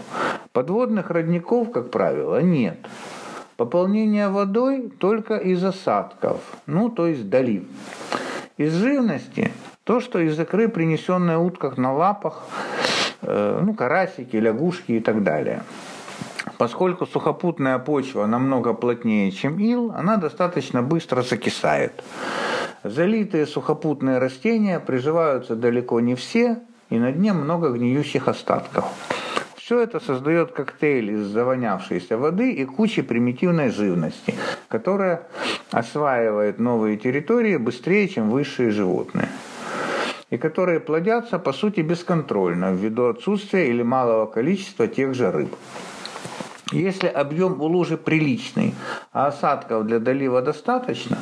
Подводных 0.53 1.11
родников, 1.11 1.73
как 1.73 1.91
правило, 1.91 2.41
нет. 2.41 2.79
Пополнение 3.57 4.29
водой 4.29 4.93
только 5.01 5.35
из 5.39 5.65
осадков, 5.65 6.41
ну 6.67 6.89
то 6.89 7.09
есть 7.09 7.29
долив. 7.29 7.65
Из 8.59 8.73
живности– 8.73 9.51
то, 9.83 9.99
что 9.99 10.21
из 10.21 10.39
икры, 10.39 10.69
принесенной 10.69 11.37
утках 11.37 11.79
на 11.79 11.93
лапах– 11.93 12.45
ну, 13.27 13.75
карасики, 13.75 14.37
лягушки 14.37 14.93
и 14.93 15.01
так 15.01 15.23
далее. 15.23 15.63
Поскольку 16.59 17.07
сухопутная 17.07 17.79
почва 17.79 18.27
намного 18.27 18.75
плотнее, 18.75 19.31
чем 19.33 19.59
ил, 19.59 19.93
она 19.97 20.17
достаточно 20.17 20.83
быстро 20.83 21.23
закисает. 21.23 22.05
Залитые 22.85 23.47
сухопутные 23.47 24.19
растения 24.19 24.79
приживаются 24.79 25.57
далеко 25.57 26.01
не 26.01 26.15
все, 26.15 26.59
и 26.91 26.99
на 26.99 27.13
дне 27.13 27.33
много 27.33 27.71
гниющих 27.71 28.29
остатков. 28.29 28.85
Все 29.57 29.81
это 29.81 29.99
создает 29.99 30.53
коктейль 30.53 31.13
из 31.13 31.27
завонявшейся 31.27 32.19
воды 32.19 32.53
и 32.53 32.67
кучи 32.67 33.01
примитивной 33.01 33.71
живности, 33.71 34.35
которая 34.69 35.23
осваивает 35.71 36.59
новые 36.59 36.99
территории 36.99 37.57
быстрее, 37.57 38.07
чем 38.09 38.29
высшие 38.29 38.71
животные 38.71 39.31
и 40.31 40.37
которые 40.39 40.81
плодятся, 40.81 41.39
по 41.39 41.53
сути, 41.53 41.81
бесконтрольно 41.81 42.73
ввиду 42.73 43.07
отсутствия 43.07 43.69
или 43.69 43.83
малого 43.83 44.27
количества 44.27 44.87
тех 44.89 45.15
же 45.15 45.31
рыб. 45.31 45.55
Если 46.73 47.07
объем 47.07 47.61
у 47.61 47.67
лужи 47.67 47.97
приличный, 47.97 48.75
а 49.13 49.27
осадков 49.27 49.87
для 49.87 49.99
долива 49.99 50.43
достаточно, 50.43 51.19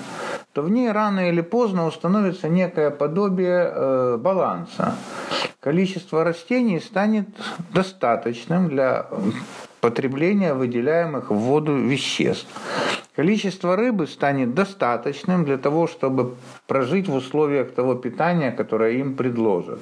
то 0.53 0.63
в 0.63 0.71
ней 0.71 0.91
рано 0.91 1.29
или 1.29 1.41
поздно 1.41 1.87
установится 1.87 2.49
некое 2.49 2.91
подобие 2.91 3.71
э, 3.75 4.17
баланса. 4.19 4.95
Количество 5.61 6.25
растений 6.25 6.81
станет 6.81 7.29
достаточным 7.73 8.69
для 8.69 9.07
потребления 9.81 10.55
выделяемых 10.55 11.31
в 11.31 11.35
воду 11.35 11.77
веществ. 11.77 12.49
Количество 13.15 13.77
рыбы 13.77 14.07
станет 14.07 14.55
достаточным 14.55 15.45
для 15.45 15.59
того, 15.59 15.87
чтобы 15.87 16.35
прожить 16.67 17.09
в 17.09 17.15
условиях 17.15 17.73
того 17.73 17.95
питания, 17.95 18.51
которое 18.53 18.93
им 18.93 19.15
предложат 19.15 19.81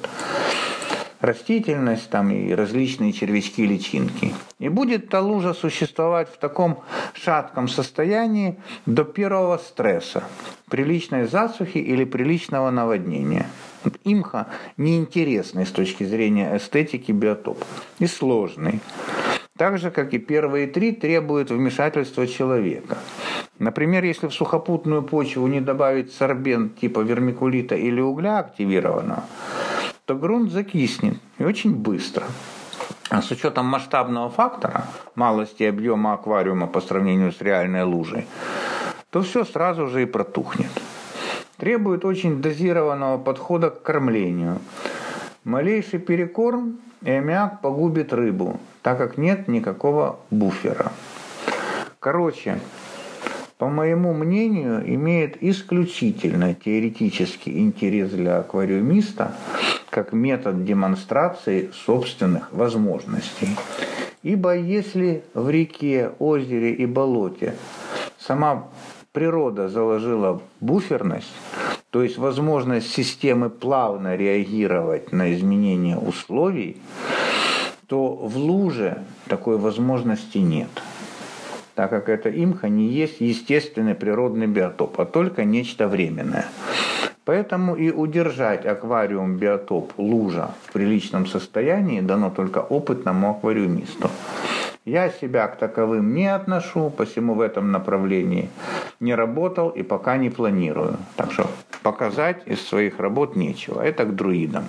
растительность 1.20 2.08
там 2.10 2.30
и 2.30 2.52
различные 2.52 3.12
червячки 3.12 3.66
личинки. 3.66 4.34
И 4.58 4.68
будет 4.68 5.08
та 5.08 5.20
лужа 5.20 5.54
существовать 5.54 6.28
в 6.28 6.38
таком 6.38 6.82
шатком 7.14 7.68
состоянии 7.68 8.58
до 8.86 9.04
первого 9.04 9.58
стресса, 9.58 10.24
приличной 10.68 11.26
засухи 11.26 11.78
или 11.78 12.04
приличного 12.04 12.70
наводнения. 12.70 13.46
Имха 14.04 14.48
неинтересный 14.76 15.66
с 15.66 15.70
точки 15.70 16.04
зрения 16.04 16.56
эстетики 16.56 17.12
биотоп 17.12 17.64
и 17.98 18.06
сложный. 18.06 18.80
Так 19.60 19.76
же, 19.76 19.90
как 19.90 20.14
и 20.14 20.18
первые 20.18 20.66
три, 20.66 20.90
требуют 20.90 21.50
вмешательства 21.50 22.26
человека. 22.26 22.96
Например, 23.58 24.02
если 24.02 24.26
в 24.26 24.32
сухопутную 24.32 25.02
почву 25.02 25.46
не 25.48 25.60
добавить 25.60 26.14
сорбент 26.14 26.78
типа 26.78 27.00
вермикулита 27.00 27.74
или 27.74 28.00
угля 28.00 28.38
активированного, 28.38 29.22
то 30.06 30.14
грунт 30.14 30.50
закиснет 30.50 31.18
и 31.36 31.44
очень 31.44 31.74
быстро. 31.74 32.24
А 33.10 33.20
с 33.20 33.30
учетом 33.32 33.66
масштабного 33.66 34.30
фактора, 34.30 34.86
малости 35.14 35.64
объема 35.64 36.14
аквариума 36.14 36.66
по 36.66 36.80
сравнению 36.80 37.30
с 37.30 37.42
реальной 37.42 37.82
лужей, 37.82 38.24
то 39.10 39.20
все 39.20 39.44
сразу 39.44 39.88
же 39.88 40.04
и 40.04 40.06
протухнет. 40.06 40.72
Требует 41.58 42.06
очень 42.06 42.40
дозированного 42.40 43.18
подхода 43.18 43.68
к 43.68 43.82
кормлению. 43.82 44.58
Малейший 45.44 46.00
перекорм 46.00 46.80
и 47.02 47.10
аммиак 47.10 47.62
погубит 47.62 48.12
рыбу, 48.12 48.60
так 48.82 48.98
как 48.98 49.16
нет 49.16 49.48
никакого 49.48 50.20
буфера. 50.30 50.92
Короче, 51.98 52.60
по 53.56 53.68
моему 53.68 54.12
мнению, 54.12 54.82
имеет 54.94 55.42
исключительно 55.42 56.54
теоретический 56.54 57.58
интерес 57.58 58.10
для 58.10 58.38
аквариумиста 58.38 59.34
как 59.88 60.12
метод 60.12 60.64
демонстрации 60.64 61.70
собственных 61.86 62.52
возможностей. 62.52 63.56
Ибо 64.22 64.54
если 64.54 65.24
в 65.32 65.48
реке, 65.48 66.10
озере 66.18 66.74
и 66.74 66.84
болоте 66.84 67.54
сама 68.18 68.68
природа 69.12 69.68
заложила 69.68 70.42
буферность, 70.60 71.32
то 71.90 72.02
есть 72.02 72.18
возможность 72.18 72.90
системы 72.90 73.50
плавно 73.50 74.16
реагировать 74.16 75.12
на 75.12 75.32
изменения 75.34 75.98
условий, 75.98 76.76
то 77.86 78.14
в 78.14 78.36
луже 78.36 79.02
такой 79.26 79.58
возможности 79.58 80.38
нет 80.38 80.70
так 81.80 81.88
как 81.88 82.10
эта 82.10 82.28
имха 82.28 82.68
не 82.68 82.88
есть 82.88 83.22
естественный 83.22 83.94
природный 83.94 84.46
биотоп, 84.46 85.00
а 85.00 85.06
только 85.06 85.44
нечто 85.44 85.88
временное. 85.88 86.44
Поэтому 87.24 87.74
и 87.74 87.90
удержать 87.90 88.66
аквариум 88.66 89.36
биотоп 89.36 89.92
лужа 89.96 90.50
в 90.66 90.72
приличном 90.72 91.26
состоянии 91.26 92.02
дано 92.02 92.28
только 92.28 92.58
опытному 92.58 93.30
аквариумисту. 93.30 94.10
Я 94.84 95.08
себя 95.08 95.46
к 95.48 95.56
таковым 95.56 96.12
не 96.14 96.26
отношу, 96.26 96.90
посему 96.90 97.32
в 97.32 97.40
этом 97.40 97.72
направлении 97.72 98.50
не 99.00 99.14
работал 99.14 99.70
и 99.70 99.82
пока 99.82 100.18
не 100.18 100.28
планирую. 100.28 100.98
Так 101.16 101.32
что 101.32 101.46
показать 101.82 102.46
из 102.46 102.66
своих 102.66 102.98
работ 102.98 103.36
нечего. 103.36 103.80
Это 103.80 104.04
к 104.04 104.14
друидам. 104.14 104.66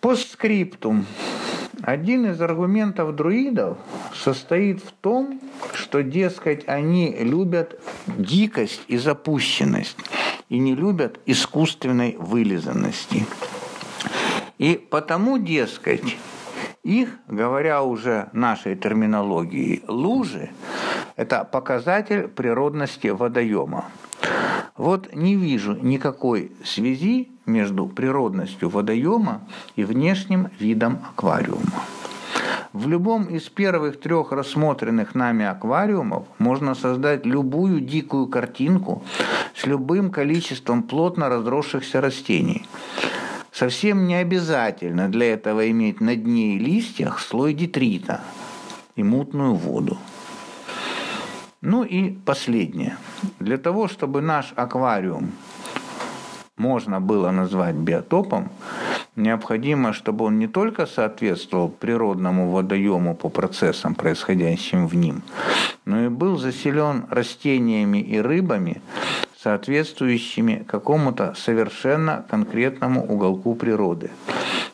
Постскриптум. 0.00 1.06
Один 1.82 2.26
из 2.26 2.40
аргументов 2.40 3.14
друидов 3.14 3.78
состоит 4.14 4.82
в 4.82 4.92
том, 4.92 5.40
что, 5.74 6.02
дескать, 6.02 6.68
они 6.68 7.16
любят 7.18 7.80
дикость 8.06 8.82
и 8.88 8.96
запущенность 8.98 9.96
и 10.48 10.58
не 10.58 10.74
любят 10.74 11.18
искусственной 11.26 12.16
вылизанности. 12.18 13.26
И 14.58 14.74
потому, 14.74 15.38
дескать, 15.38 16.16
их, 16.84 17.10
говоря 17.26 17.82
уже 17.82 18.28
нашей 18.32 18.76
терминологией, 18.76 19.82
лужи– 19.88 20.50
это 21.16 21.44
показатель 21.44 22.28
природности 22.28 23.08
водоема. 23.08 23.86
Вот 24.76 25.14
не 25.14 25.36
вижу 25.36 25.74
никакой 25.74 26.52
связи 26.64 27.28
между 27.44 27.86
природностью 27.86 28.70
водоема 28.70 29.42
и 29.76 29.84
внешним 29.84 30.48
видом 30.58 30.98
аквариума. 31.10 31.84
В 32.72 32.88
любом 32.88 33.24
из 33.24 33.50
первых 33.50 34.00
трех 34.00 34.32
рассмотренных 34.32 35.14
нами 35.14 35.44
аквариумов 35.44 36.24
можно 36.38 36.74
создать 36.74 37.26
любую 37.26 37.80
дикую 37.80 38.28
картинку 38.28 39.02
с 39.54 39.66
любым 39.66 40.10
количеством 40.10 40.82
плотно 40.82 41.28
разросшихся 41.28 42.00
растений. 42.00 42.66
Совсем 43.52 44.06
не 44.06 44.14
обязательно 44.14 45.08
для 45.08 45.34
этого 45.34 45.70
иметь 45.70 46.00
на 46.00 46.16
дне 46.16 46.56
и 46.56 46.58
листьях 46.58 47.20
слой 47.20 47.52
детрита 47.52 48.22
и 48.96 49.02
мутную 49.02 49.54
воду. 49.54 49.98
Ну 51.62 51.84
и 51.84 52.10
последнее. 52.10 52.96
Для 53.38 53.56
того, 53.56 53.86
чтобы 53.86 54.20
наш 54.20 54.52
аквариум 54.56 55.30
можно 56.56 57.00
было 57.00 57.30
назвать 57.30 57.76
биотопом, 57.76 58.50
необходимо, 59.14 59.92
чтобы 59.92 60.24
он 60.24 60.40
не 60.40 60.48
только 60.48 60.86
соответствовал 60.86 61.68
природному 61.68 62.50
водоему 62.50 63.14
по 63.14 63.28
процессам, 63.28 63.94
происходящим 63.94 64.88
в 64.88 64.96
ним, 64.96 65.22
но 65.84 66.04
и 66.04 66.08
был 66.08 66.36
заселен 66.36 67.04
растениями 67.10 67.98
и 67.98 68.18
рыбами, 68.18 68.82
соответствующими 69.40 70.64
какому-то 70.66 71.34
совершенно 71.36 72.24
конкретному 72.28 73.06
уголку 73.06 73.54
природы, 73.54 74.10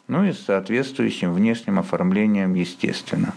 ну 0.09 0.24
и 0.24 0.33
соответствующим 0.33 1.35
внешним 1.35 1.79
оформлением, 1.79 2.55
естественно. 2.55 3.35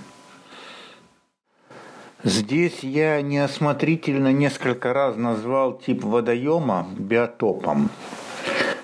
Здесь 2.23 2.83
я 2.83 3.19
неосмотрительно 3.23 4.31
несколько 4.31 4.93
раз 4.93 5.15
назвал 5.15 5.79
тип 5.79 6.03
водоема 6.03 6.87
биотопом. 6.95 7.89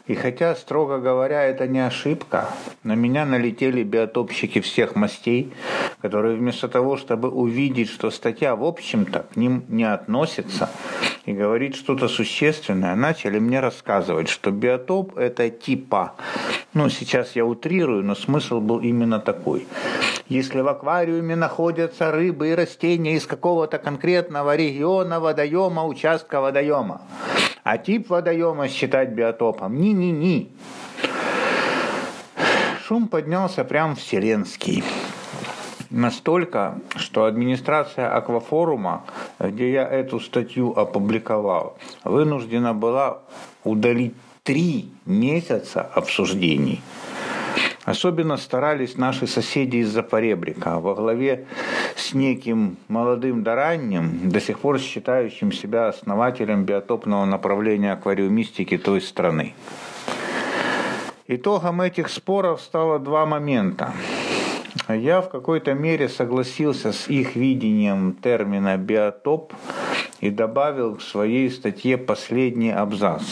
И 0.07 0.15
хотя, 0.15 0.55
строго 0.55 0.97
говоря, 0.97 1.43
это 1.43 1.67
не 1.67 1.85
ошибка, 1.85 2.49
на 2.83 2.95
меня 2.95 3.25
налетели 3.25 3.83
биотопщики 3.83 4.59
всех 4.61 4.95
мастей, 4.95 5.53
которые 6.01 6.37
вместо 6.37 6.67
того, 6.67 6.97
чтобы 6.97 7.29
увидеть, 7.29 7.89
что 7.89 8.09
статья, 8.09 8.55
в 8.55 8.63
общем-то, 8.63 9.27
к 9.31 9.35
ним 9.35 9.65
не 9.67 9.83
относится, 9.83 10.71
и 11.25 11.33
говорит 11.33 11.75
что-то 11.75 12.07
существенное, 12.07 12.95
начали 12.95 13.37
мне 13.37 13.59
рассказывать, 13.59 14.29
что 14.29 14.49
биотоп– 14.49 15.15
это 15.17 15.49
типа, 15.49 16.15
ну, 16.77 16.89
сейчас 16.89 17.35
я 17.35 17.43
утрирую, 17.43 18.03
но 18.03 18.13
смысл 18.13 18.59
был 18.59 18.79
именно 18.79 19.19
такой. 19.19 19.67
Если 20.29 20.61
в 20.61 20.67
аквариуме 20.67 21.35
находятся 21.35 22.11
рыбы 22.11 22.49
и 22.49 22.55
растения 22.55 23.15
из 23.15 23.25
какого-то 23.25 23.79
конкретного 23.79 24.55
региона, 24.55 25.19
водоема, 25.19 25.85
участка 25.85 26.39
водоема, 26.39 27.01
а 27.63 27.79
тип 27.79 28.11
водоема 28.11 28.67
считать 28.67 29.09
биотопом. 29.09 29.75
Ни-ни-ни. 29.75 30.51
Шум 32.85 33.07
поднялся 33.07 33.63
прям 33.63 33.95
вселенский. 33.95 34.83
Настолько, 35.89 36.77
что 36.95 37.25
администрация 37.25 38.15
Аквафорума, 38.15 39.03
где 39.39 39.71
я 39.71 39.87
эту 39.87 40.19
статью 40.19 40.77
опубликовал, 40.77 41.75
вынуждена 42.03 42.75
была 42.75 43.21
удалить 43.63 44.13
три 44.47 44.89
месяца 45.05 45.81
обсуждений. 45.81 46.79
Особенно 47.83 48.37
старались 48.37 48.95
наши 48.95 49.27
соседи 49.27 49.77
из 49.77 49.89
Запоребрика 49.89 50.79
во 50.79 50.95
главе 50.95 51.47
с 51.97 52.13
неким 52.13 52.77
молодым 52.87 53.43
да 53.43 53.55
ранним, 53.55 54.29
до 54.29 54.39
сих 54.39 54.59
пор 54.59 54.79
считающим 54.79 55.51
себя 55.51 55.89
основателем 55.89 56.63
биотопного 56.63 57.25
направления 57.25 57.91
аквариумистики 57.91 58.77
той 58.77 59.01
страны. 59.01 59.53
Итогом 61.27 61.81
этих 61.81 62.07
споров 62.07 62.61
стало 62.61 62.99
два 62.99 63.25
момента. 63.25 63.91
Я 64.87 65.19
в 65.19 65.27
какой-то 65.27 65.73
мере 65.73 66.07
согласился 66.07 66.93
с 66.93 67.09
их 67.09 67.35
видением 67.35 68.13
термина 68.13 68.77
биотоп 68.77 69.51
и 70.21 70.29
добавил 70.29 70.95
к 70.95 71.01
своей 71.01 71.51
статье 71.51 71.97
последний 71.97 72.71
абзац. 72.71 73.23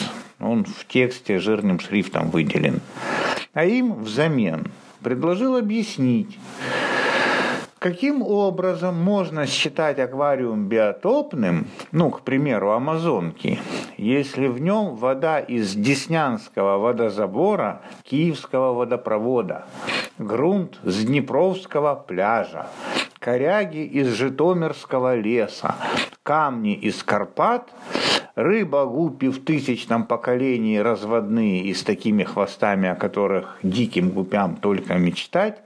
Он 0.45 0.63
в 0.63 0.86
тексте 0.88 1.39
жирным 1.39 1.79
шрифтом 1.79 2.29
выделен. 2.29 2.81
А 3.53 3.65
им 3.65 4.03
взамен 4.03 4.67
предложил 5.01 5.55
объяснить, 5.55 6.38
Каким 7.86 8.23
образом 8.23 8.95
можно 8.95 9.45
считать 9.45 9.99
аквариум 9.99 10.65
биотопным, 10.67 11.67
ну, 11.91 12.10
к 12.10 12.21
примеру, 12.21 12.71
Амазонки, 12.71 13.60
если 13.95 14.47
в 14.47 14.60
нем 14.60 14.95
вода 14.95 15.39
из 15.39 15.75
Деснянского 15.75 16.79
водозабора 16.79 17.84
Киевского 18.01 18.73
водопровода, 18.73 19.65
грунт 20.17 20.79
с 20.81 21.05
Днепровского 21.05 21.93
пляжа, 21.93 22.69
коряги 23.19 23.86
из 23.86 24.08
Житомирского 24.13 25.15
леса, 25.15 25.75
камни 26.23 26.73
из 26.73 27.03
Карпат– 27.03 27.69
Рыба 28.35 28.85
гуппи 28.85 29.29
в 29.29 29.45
тысячном 29.45 30.03
поколении 30.03 30.77
разводные 30.77 31.63
и 31.63 31.73
с 31.73 31.83
такими 31.83 32.23
хвостами, 32.23 32.89
о 32.89 32.95
которых 32.95 33.57
диким 33.63 34.09
гупям 34.09 34.57
только 34.57 34.95
мечтать, 34.95 35.61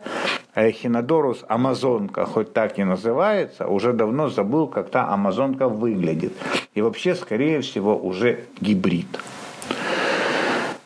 а 0.54 0.70
эхинодорус 0.70 1.44
амазонка, 1.48 2.26
хоть 2.26 2.54
так 2.54 2.78
и 2.78 2.84
называется, 2.84 3.68
уже 3.68 3.92
давно 3.92 4.30
забыл, 4.30 4.68
как 4.68 4.92
та 4.92 5.12
амазонка 5.12 5.68
выглядит. 5.68 6.34
И 6.76 6.82
вообще, 6.82 7.16
скорее 7.16 7.62
всего, 7.62 7.98
уже 7.98 8.42
гибрид. 8.62 9.20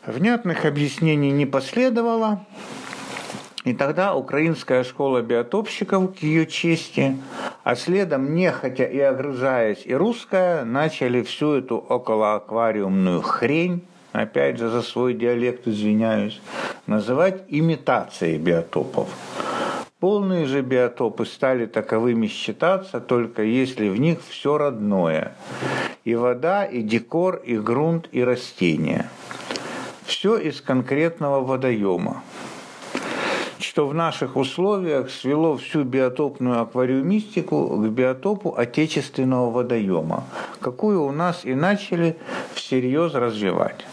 Внятных 0.06 0.64
объяснений 0.64 1.32
не 1.32 1.46
последовало, 1.46 2.46
и 3.64 3.74
тогда 3.74 4.14
украинская 4.14 4.84
школа 4.84 5.22
биотопщиков, 5.22 6.16
к 6.16 6.18
ее 6.18 6.46
чести, 6.46 7.18
а 7.64 7.76
следом, 7.76 8.36
нехотя 8.36 8.84
и 8.84 9.00
огрызаясь, 9.00 9.84
и 9.86 9.94
русская, 9.94 10.66
начали 10.66 11.22
всю 11.22 11.54
эту 11.54 11.78
околоаквариумную 11.78 13.22
хрень, 13.22 13.86
опять 14.12 14.58
же 14.58 14.70
за 14.70 14.82
свой 14.82 15.14
диалект 15.14 15.68
извиняюсь, 15.68 16.42
называть 16.88 17.44
имитацией 17.48 18.38
биотопов. 18.38 19.10
Полные 20.00 20.46
же 20.46 20.62
биотопы 20.62 21.26
стали 21.26 21.66
таковыми 21.66 22.28
считаться 22.28 23.00
только 23.00 23.44
если 23.44 23.88
в 23.88 23.98
них 23.98 24.20
все 24.28 24.58
родное. 24.58 25.36
И 26.04 26.16
вода, 26.16 26.66
и 26.66 26.82
декор, 26.82 27.38
и 27.38 27.58
грунт, 27.58 28.10
и 28.12 28.22
растения. 28.22 29.10
Все 30.06 30.36
из 30.36 30.60
конкретного 30.60 31.40
водоема 31.40 32.22
что 33.64 33.88
в 33.88 33.94
наших 33.94 34.36
условиях 34.36 35.10
свело 35.10 35.58
всю 35.58 35.84
биотопную 35.84 36.62
аквариумистику 36.62 37.78
к 37.78 37.88
биотопу 37.90 38.54
отечественного 38.56 39.50
водоема, 39.50 40.26
какую 40.60 41.04
у 41.04 41.12
нас 41.12 41.46
и 41.46 41.56
начали 41.56 42.18
всерьез 42.54 43.14
развивать. 43.14 43.86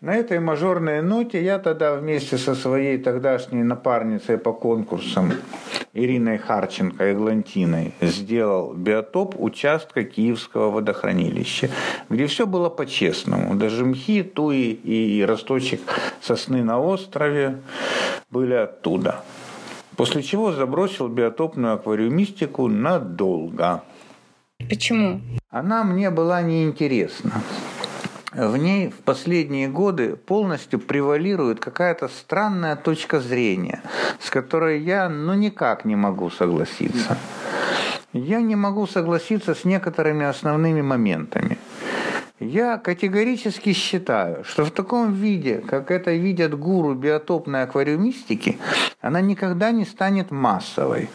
На 0.00 0.16
этой 0.16 0.40
мажорной 0.40 1.00
ноте 1.00 1.42
я 1.42 1.60
тогда 1.60 1.94
вместе 1.94 2.36
со 2.36 2.56
своей 2.56 2.98
тогдашней 2.98 3.62
напарницей 3.62 4.36
по 4.36 4.52
конкурсам 4.52 5.32
Ириной 5.94 6.38
Харченко 6.38 7.10
и 7.10 7.14
Глантиной 7.14 7.94
сделал 8.00 8.72
биотоп 8.72 9.36
участка 9.38 10.04
Киевского 10.04 10.70
водохранилища, 10.70 11.68
где 12.08 12.26
все 12.26 12.46
было 12.46 12.68
по-честному. 12.70 13.54
Даже 13.54 13.84
мхи, 13.84 14.22
туи 14.22 14.72
и 14.72 15.22
росточек 15.22 15.82
сосны 16.20 16.64
на 16.64 16.80
острове 16.80 17.58
были 18.32 18.54
оттуда. 18.54 19.22
После 19.96 20.22
чего 20.22 20.52
забросил 20.52 21.08
биотопную 21.08 21.74
аквариумистику 21.74 22.66
надолго. 22.66 23.82
Почему? 24.68 25.20
Она 25.50 25.84
мне 25.84 26.10
была 26.10 26.40
неинтересна. 26.42 27.42
В 28.32 28.56
ней 28.56 28.88
в 28.88 29.00
последние 29.00 29.68
годы 29.68 30.16
полностью 30.16 30.78
превалирует 30.78 31.60
какая-то 31.60 32.08
странная 32.08 32.76
точка 32.76 33.20
зрения, 33.20 33.82
с 34.18 34.30
которой 34.30 34.80
я 34.80 35.10
ну 35.10 35.34
никак 35.34 35.84
не 35.84 35.96
могу 35.96 36.30
согласиться. 36.30 37.18
Я 38.14 38.40
не 38.40 38.56
могу 38.56 38.86
согласиться 38.86 39.54
с 39.54 39.64
некоторыми 39.64 40.24
основными 40.24 40.80
моментами. 40.80 41.58
Я 42.40 42.78
категорически 42.78 43.72
считаю, 43.72 44.42
что 44.44 44.64
в 44.64 44.70
таком 44.70 45.12
виде, 45.12 45.58
как 45.58 45.90
это 45.90 46.12
видят 46.12 46.58
гуру 46.58 46.94
биотопной 46.94 47.62
аквариумистики, 47.62 48.58
она 49.00 49.20
никогда 49.20 49.70
не 49.70 49.84
станет 49.84 50.30
массовой. 50.30 51.08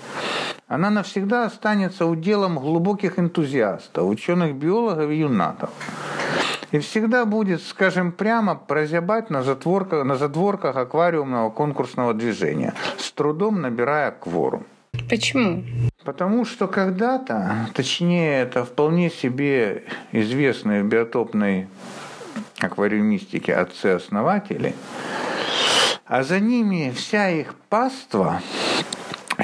Она 0.68 0.90
навсегда 0.90 1.46
останется 1.46 2.06
уделом 2.06 2.60
глубоких 2.60 3.20
энтузиастов, 3.20 4.08
ученых-биологов 4.08 5.10
и 5.10 5.16
юнатов. 5.16 5.70
И 6.72 6.80
всегда 6.80 7.26
будет, 7.26 7.62
скажем 7.62 8.12
прямо, 8.12 8.56
прозябать 8.56 9.30
на, 9.30 9.44
затворках, 9.44 10.06
на 10.06 10.16
задворках 10.18 10.76
аквариумного 10.76 11.50
конкурсного 11.50 12.14
движения, 12.14 12.74
с 12.98 13.12
трудом 13.12 13.62
набирая 13.62 14.12
кворум. 14.12 14.66
Почему? 15.10 15.64
Потому 16.04 16.46
что 16.46 16.68
когда-то, 16.68 17.70
точнее, 17.74 18.42
это 18.42 18.64
вполне 18.64 19.10
себе 19.10 19.84
известные 20.12 20.84
в 20.84 20.88
биотопной 20.88 21.68
аквариумистике 22.60 23.54
отцы-основатели, 23.56 24.74
а 26.06 26.24
за 26.24 26.40
ними 26.40 26.94
вся 26.96 27.30
их 27.30 27.54
паства 27.70 28.42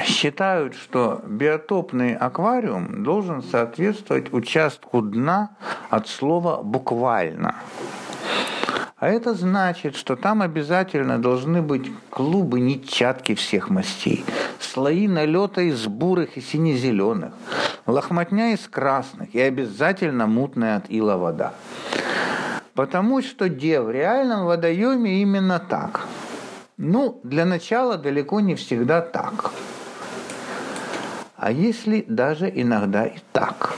считают, 0.04 0.74
что 0.74 1.22
биотопный 1.26 2.16
аквариум 2.16 3.04
должен 3.04 3.42
соответствовать 3.42 4.32
участку 4.32 5.02
дна 5.02 5.50
от 5.90 6.08
слова 6.08 6.62
«буквально». 6.62 7.54
А 8.96 9.08
это 9.08 9.34
значит, 9.34 9.96
что 9.96 10.16
там 10.16 10.40
обязательно 10.40 11.18
должны 11.18 11.60
быть 11.60 11.92
клубы 12.08 12.60
нитчатки 12.60 13.34
всех 13.34 13.68
мастей, 13.68 14.24
слои 14.74 15.06
налета 15.06 15.60
из 15.60 15.86
бурых 15.86 16.36
и 16.36 16.40
сине-зеленых, 16.40 17.32
лохмотня 17.86 18.54
из 18.54 18.66
красных 18.66 19.32
и 19.32 19.40
обязательно 19.40 20.26
мутная 20.26 20.76
от 20.76 20.90
ила 20.90 21.16
вода. 21.16 21.52
Потому 22.74 23.22
что 23.22 23.48
где 23.48 23.80
в 23.80 23.88
реальном 23.92 24.46
водоеме 24.46 25.22
именно 25.22 25.60
так. 25.60 26.00
Ну, 26.76 27.20
для 27.22 27.44
начала 27.44 27.96
далеко 27.96 28.40
не 28.40 28.56
всегда 28.56 29.00
так. 29.00 29.52
А 31.36 31.52
если 31.52 32.04
даже 32.08 32.50
иногда 32.52 33.06
и 33.06 33.18
так? 33.32 33.76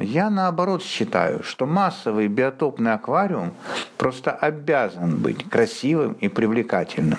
Я 0.00 0.28
наоборот 0.28 0.82
считаю, 0.82 1.44
что 1.44 1.66
массовый 1.66 2.26
биотопный 2.26 2.94
аквариум 2.94 3.52
просто 3.96 4.32
обязан 4.32 5.18
быть 5.18 5.48
красивым 5.48 6.14
и 6.14 6.28
привлекательным. 6.28 7.18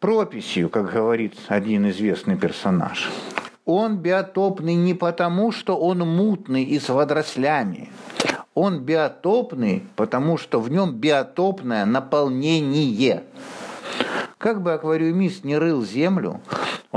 Прописью, 0.00 0.68
как 0.68 0.92
говорит 0.92 1.34
один 1.48 1.88
известный 1.88 2.36
персонаж. 2.36 3.10
Он 3.64 3.96
биотопный 3.96 4.74
не 4.74 4.92
потому, 4.94 5.52
что 5.52 5.76
он 5.76 6.00
мутный 6.00 6.64
и 6.64 6.78
с 6.78 6.88
водорослями. 6.88 7.88
Он 8.54 8.80
биотопный, 8.80 9.84
потому 9.96 10.36
что 10.36 10.60
в 10.60 10.70
нем 10.70 10.92
биотопное 10.92 11.84
наполнение. 11.86 13.24
Как 14.38 14.62
бы 14.62 14.74
аквариумист 14.74 15.44
не 15.44 15.56
рыл 15.56 15.82
землю, 15.82 16.40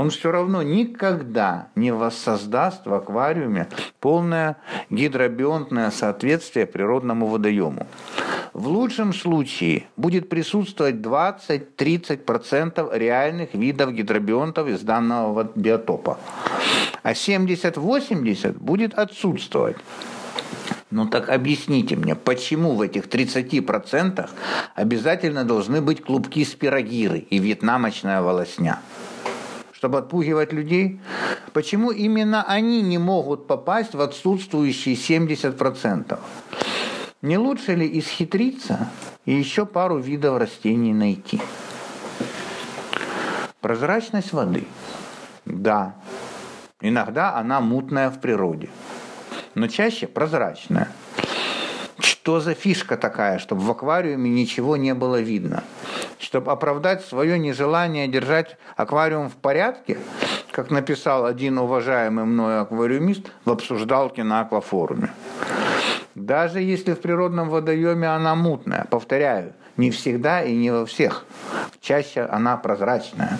он 0.00 0.08
все 0.08 0.32
равно 0.32 0.62
никогда 0.62 1.68
не 1.74 1.92
воссоздаст 1.92 2.86
в 2.86 2.94
аквариуме 2.94 3.68
полное 4.00 4.56
гидробионтное 4.88 5.90
соответствие 5.90 6.64
природному 6.64 7.26
водоему. 7.26 7.86
В 8.54 8.68
лучшем 8.68 9.12
случае 9.12 9.84
будет 9.98 10.30
присутствовать 10.30 10.94
20-30% 10.94 12.96
реальных 12.96 13.52
видов 13.52 13.92
гидробионтов 13.92 14.68
из 14.68 14.80
данного 14.80 15.50
биотопа, 15.54 16.18
а 17.02 17.12
70-80% 17.12 18.58
будет 18.58 18.94
отсутствовать. 18.94 19.76
Ну 20.90 21.08
так 21.08 21.28
объясните 21.28 21.96
мне, 21.96 22.14
почему 22.14 22.74
в 22.74 22.80
этих 22.80 23.08
30% 23.08 24.30
обязательно 24.74 25.44
должны 25.44 25.82
быть 25.82 26.02
клубки 26.02 26.42
спирогиры 26.42 27.18
и 27.18 27.38
вьетнамочная 27.38 28.22
волосня? 28.22 28.78
Чтобы 29.80 29.96
отпугивать 29.96 30.52
людей? 30.52 31.00
Почему 31.54 31.90
именно 31.90 32.42
они 32.42 32.82
не 32.82 32.98
могут 32.98 33.46
попасть 33.46 33.94
в 33.94 34.00
отсутствующие 34.02 34.94
70%? 34.94 36.18
Не 37.22 37.38
лучше 37.38 37.74
ли 37.74 37.98
исхитриться 37.98 38.90
и 39.24 39.32
еще 39.32 39.64
пару 39.64 39.96
видов 39.96 40.36
растений 40.36 40.92
найти? 40.92 41.40
Прозрачность 43.62 44.34
воды. 44.34 44.66
Да, 45.46 45.94
иногда 46.82 47.34
она 47.36 47.62
мутная 47.62 48.10
в 48.10 48.20
природе– 48.20 48.68
но 49.54 49.68
чаще 49.68 50.06
прозрачная. 50.06 50.88
Что 52.00 52.40
за 52.40 52.54
фишка 52.54 52.96
такая, 52.96 53.38
чтобы 53.38 53.62
в 53.62 53.70
аквариуме 53.70 54.30
ничего 54.30 54.76
не 54.76 54.94
было 54.94 55.20
видно? 55.20 55.64
Чтобы 56.18 56.52
оправдать 56.52 57.04
свое 57.04 57.38
нежелание 57.38 58.08
держать 58.08 58.56
аквариум 58.76 59.28
в 59.28 59.36
порядке, 59.36 59.98
как 60.50 60.70
написал 60.70 61.26
один 61.26 61.58
уважаемый 61.58 62.24
мною 62.24 62.62
аквариумист 62.62 63.30
в 63.44 63.50
обсуждалке 63.50 64.24
на 64.24 64.40
аквафоруме. 64.40 65.10
Даже 66.14 66.60
если 66.60 66.94
в 66.94 67.00
природном 67.00 67.48
водоеме 67.48 68.08
она 68.08 68.34
мутная, 68.34 68.86
повторяю, 68.90 69.52
не 69.76 69.90
всегда 69.90 70.42
и 70.42 70.54
не 70.54 70.70
во 70.70 70.86
всех. 70.86 71.24
Чаще 71.80 72.22
она 72.22 72.56
прозрачная. 72.56 73.38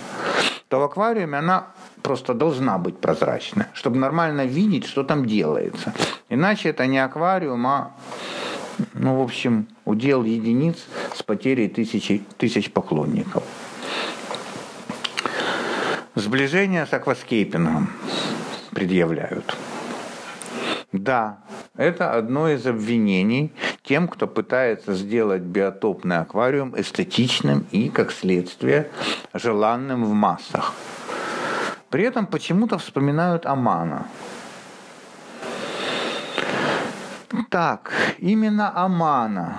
то 0.67 0.79
в 0.79 0.83
аквариуме 0.83 1.37
она 1.37 1.67
просто 2.01 2.33
должна 2.33 2.77
быть 2.77 2.97
прозрачная, 2.97 3.67
чтобы 3.73 3.97
нормально 3.97 4.45
видеть, 4.45 4.85
что 4.85 5.03
там 5.03 5.25
делается. 5.25 5.93
Иначе 6.29 6.69
это 6.69 6.87
не 6.87 6.97
аквариум, 6.97 7.67
а, 7.67 7.91
ну, 8.93 9.19
в 9.19 9.21
общем, 9.21 9.67
удел 9.85 10.23
единиц 10.23 10.77
с 11.15 11.23
потерей 11.23 11.67
тысячи, 11.67 12.23
тысяч 12.37 12.71
поклонников. 12.71 13.43
Сближение 16.15 16.85
с 16.85 16.93
акваскейпингом 16.93 17.89
предъявляют. 18.71 19.55
Да, 20.91 21.37
это 21.77 22.11
одно 22.13 22.49
из 22.49 22.67
обвинений 22.67 23.53
тем, 23.83 24.07
кто 24.07 24.27
пытается 24.27 24.93
сделать 24.93 25.41
биотопный 25.41 26.17
аквариум 26.17 26.79
эстетичным 26.79 27.65
и, 27.71 27.89
как 27.89 28.11
следствие, 28.11 28.89
желанным 29.33 30.03
в 30.03 30.13
массах. 30.13 30.73
При 31.89 32.03
этом 32.03 32.25
почему-то 32.25 32.77
вспоминают 32.77 33.45
Амана. 33.45 34.07
Так, 37.51 37.91
именно 38.19 38.71
Амана 38.73 39.57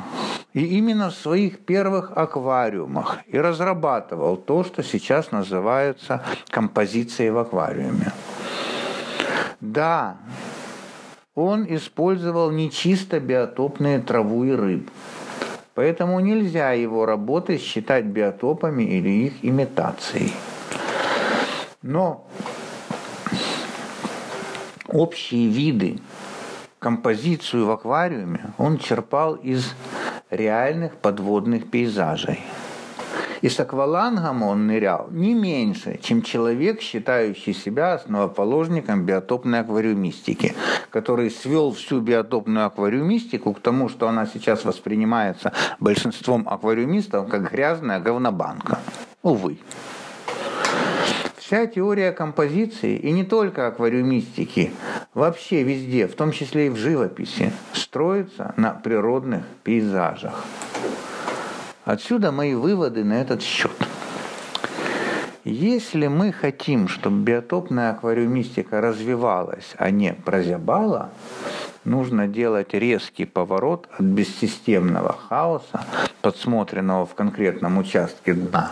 и 0.55 0.79
именно 0.79 1.11
в 1.11 1.15
своих 1.15 1.59
первых 1.67 2.13
аквариумах 2.17 3.19
и 3.27 3.37
разрабатывал 3.37 4.39
то, 4.39 4.65
что 4.65 4.83
сейчас 4.83 5.31
называется 5.31 6.25
композицией 6.49 7.29
в 7.29 7.37
аквариуме. 7.37 8.11
Да, 9.61 10.17
он 11.35 11.67
использовал 11.69 12.51
нечисто 12.51 13.21
биотопные 13.21 13.99
траву 13.99 14.45
и 14.45 14.53
рыб. 14.53 14.91
Поэтому 15.75 16.19
нельзя 16.21 16.73
его 16.73 17.05
работы 17.05 17.59
считать 17.59 18.07
биотопами 18.07 18.85
или 18.85 19.27
их 19.27 19.45
имитацией. 19.45 20.33
Но 21.83 22.27
общие 24.89 25.49
виды, 25.49 25.99
композицию 26.83 27.67
в 27.67 27.71
аквариуме 27.71 28.53
он 28.59 28.79
черпал 28.79 29.35
из 29.35 29.73
реальных 30.31 30.97
подводных 30.97 31.71
пейзажей– 31.71 32.41
и 33.43 33.49
с 33.49 33.59
аквалангом 33.59 34.45
он 34.45 34.69
нырял 34.69 35.09
не 35.11 35.35
меньше, 35.35 35.99
чем 36.01 36.23
человек, 36.23 36.81
считающий 36.81 37.53
себя 37.53 37.95
основоположником 37.95 39.05
биотопной 39.05 39.61
аквариумистики, 39.61 40.55
который 40.91 41.29
свел 41.29 41.73
всю 41.73 42.01
биотопную 42.01 42.67
аквариумистику 42.67 43.53
к 43.53 43.61
тому, 43.61 43.89
что 43.89 44.09
она 44.09 44.27
сейчас 44.27 44.65
воспринимается 44.65 45.53
большинством 45.81 46.49
аквариумистов 46.49 47.29
как 47.29 47.51
грязная 47.51 47.99
говнобанка. 47.99 48.79
Увы. 49.23 49.59
Вся 51.37 51.67
теория 51.67 52.13
композиции, 52.13 52.97
и 52.97 53.11
не 53.11 53.25
только 53.25 53.67
аквариумистики, 53.67 54.73
вообще 55.15 55.63
везде, 55.63 56.07
в 56.07 56.15
том 56.15 56.33
числе 56.33 56.67
и 56.67 56.71
в 56.71 56.77
живописи, 56.77 57.53
строится 57.73 58.55
на 58.57 58.71
природных 58.71 59.45
пейзажах. 59.63 60.45
Отсюда 61.85 62.33
мои 62.33 62.55
выводы 62.55 63.05
на 63.05 63.15
этот 63.15 63.43
счет. 63.43 63.73
Если 65.45 66.07
мы 66.07 66.31
хотим, 66.31 66.87
чтобы 66.87 67.25
биотопная 67.25 67.91
аквариумистика 67.91 68.81
развивалась, 68.81 69.75
а 69.77 69.91
не 69.91 70.15
прозябала, 70.15 71.11
нужно 71.85 72.29
делать 72.29 72.73
резкий 72.73 73.25
поворот 73.25 73.89
от 73.99 74.05
бессистемного 74.05 75.17
хаоса, 75.29 75.85
подсмотренного 76.21 77.07
в 77.07 77.15
конкретном 77.17 77.79
участке 77.79 78.35
дна, 78.35 78.71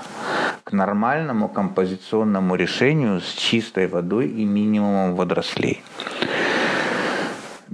к 0.62 0.70
нормальному 0.70 1.48
композиционному 1.48 2.54
решению 2.54 3.20
с 3.20 3.32
чистой 3.32 3.88
водой 3.88 4.28
и 4.28 4.44
минимумом 4.44 5.16
водорослей. 5.16 5.82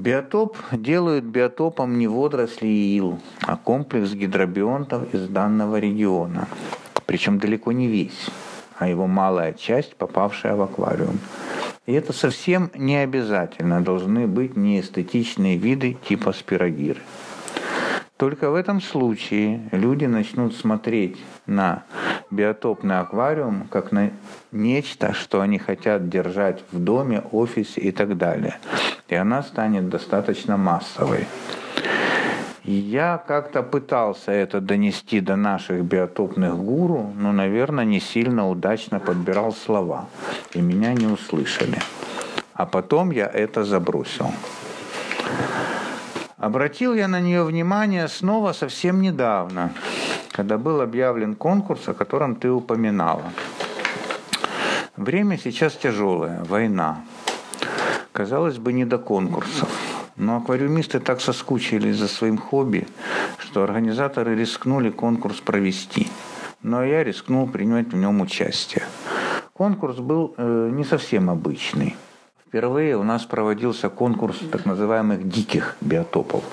Биотоп 0.06 0.56
делают 0.70 1.24
биотопом 1.24 1.98
не 1.98 2.06
водоросли 2.06 2.68
и 2.68 2.96
ил, 2.96 3.18
а 3.40 3.56
комплекс 3.56 4.12
гидробионтов 4.12 5.12
из 5.12 5.26
данного 5.26 5.80
региона. 5.80 6.46
Причем 7.06 7.40
далеко 7.40 7.72
не 7.72 7.88
весь, 7.88 8.30
а 8.78 8.86
его 8.88 9.08
малая 9.08 9.52
часть, 9.52 9.96
попавшая 9.96 10.54
в 10.54 10.62
аквариум. 10.62 11.18
И 11.86 11.92
это 11.92 12.12
совсем 12.12 12.70
не 12.76 12.98
обязательно 12.98 13.80
должны 13.80 14.28
быть 14.28 14.56
неэстетичные 14.56 15.56
виды 15.56 15.96
типа 16.08 16.32
спирогиры. 16.32 17.00
Только 18.16 18.50
в 18.50 18.54
этом 18.54 18.80
случае 18.80 19.68
люди 19.72 20.06
начнут 20.06 20.54
смотреть 20.54 21.18
на 21.46 21.84
биотопный 22.30 22.98
аквариум 22.98 23.68
как 23.70 23.92
на 23.92 24.10
нечто, 24.52 25.12
что 25.12 25.40
они 25.40 25.58
хотят 25.58 26.08
держать 26.08 26.64
в 26.72 26.78
доме, 26.78 27.22
офисе 27.30 27.80
и 27.80 27.92
так 27.92 28.16
далее– 28.16 28.56
и 29.08 29.14
она 29.14 29.42
станет 29.42 29.88
достаточно 29.88 30.56
массовой. 30.56 31.26
Я 32.64 33.22
как-то 33.28 33.62
пытался 33.62 34.32
это 34.32 34.60
донести 34.60 35.20
до 35.20 35.36
наших 35.36 35.84
биотопных 35.84 36.56
гуру, 36.56 37.12
но, 37.16 37.30
наверное, 37.30 37.84
не 37.84 38.00
сильно 38.00 38.48
удачно 38.48 38.98
подбирал 38.98 39.52
слова, 39.52 40.06
и 40.52 40.60
меня 40.60 40.92
не 40.92 41.06
услышали. 41.06 41.78
А 42.54 42.66
потом 42.66 43.12
я 43.12 43.26
это 43.26 43.62
забросил. 43.62 44.32
Обратил 46.46 46.94
я 46.94 47.08
на 47.08 47.20
нее 47.20 47.42
внимание 47.42 48.06
снова 48.06 48.52
совсем 48.52 49.02
недавно, 49.02 49.72
когда 50.30 50.58
был 50.58 50.80
объявлен 50.80 51.34
конкурс, 51.34 51.88
о 51.88 51.92
котором 51.92 52.36
ты 52.36 52.48
упоминала. 52.52 53.24
Время 54.96 55.38
сейчас 55.38 55.72
тяжелое, 55.74 56.44
война. 56.44 57.00
Казалось 58.12 58.58
бы, 58.58 58.72
не 58.72 58.84
до 58.84 58.96
конкурсов. 58.96 59.68
Но 60.14 60.36
аквариумисты 60.36 61.00
так 61.00 61.20
соскучились 61.20 61.96
за 61.96 62.06
своим 62.06 62.38
хобби, 62.38 62.86
что 63.38 63.64
организаторы 63.64 64.36
рискнули 64.36 64.90
конкурс 64.90 65.40
провести. 65.40 66.06
Но 66.62 66.84
я 66.84 67.02
рискнул 67.02 67.48
принять 67.48 67.88
в 67.88 67.96
нем 67.96 68.20
участие. 68.20 68.84
Конкурс 69.52 69.96
был 69.96 70.32
э, 70.36 70.70
не 70.72 70.84
совсем 70.84 71.28
обычный. 71.28 71.96
Впервые 72.48 72.96
у 72.96 73.02
нас 73.02 73.24
проводился 73.24 73.88
конкурс 73.88 74.38
так 74.52 74.66
называемых 74.66 75.28
диких 75.28 75.76
биотопов. 75.80 76.44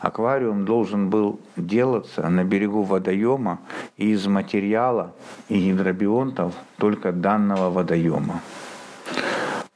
Аквариум 0.00 0.64
должен 0.64 1.08
был 1.08 1.38
делаться 1.56 2.28
на 2.28 2.42
берегу 2.42 2.82
водоема 2.82 3.60
из 3.96 4.26
материала 4.26 5.14
и 5.48 5.70
гидробионтов 5.70 6.52
только 6.78 7.12
данного 7.12 7.70
водоема. 7.70 8.40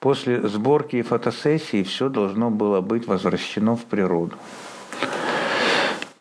После 0.00 0.48
сборки 0.48 0.96
и 0.96 1.02
фотосессии 1.02 1.84
все 1.84 2.08
должно 2.08 2.50
было 2.50 2.80
быть 2.80 3.06
возвращено 3.06 3.76
в 3.76 3.84
природу. 3.84 4.34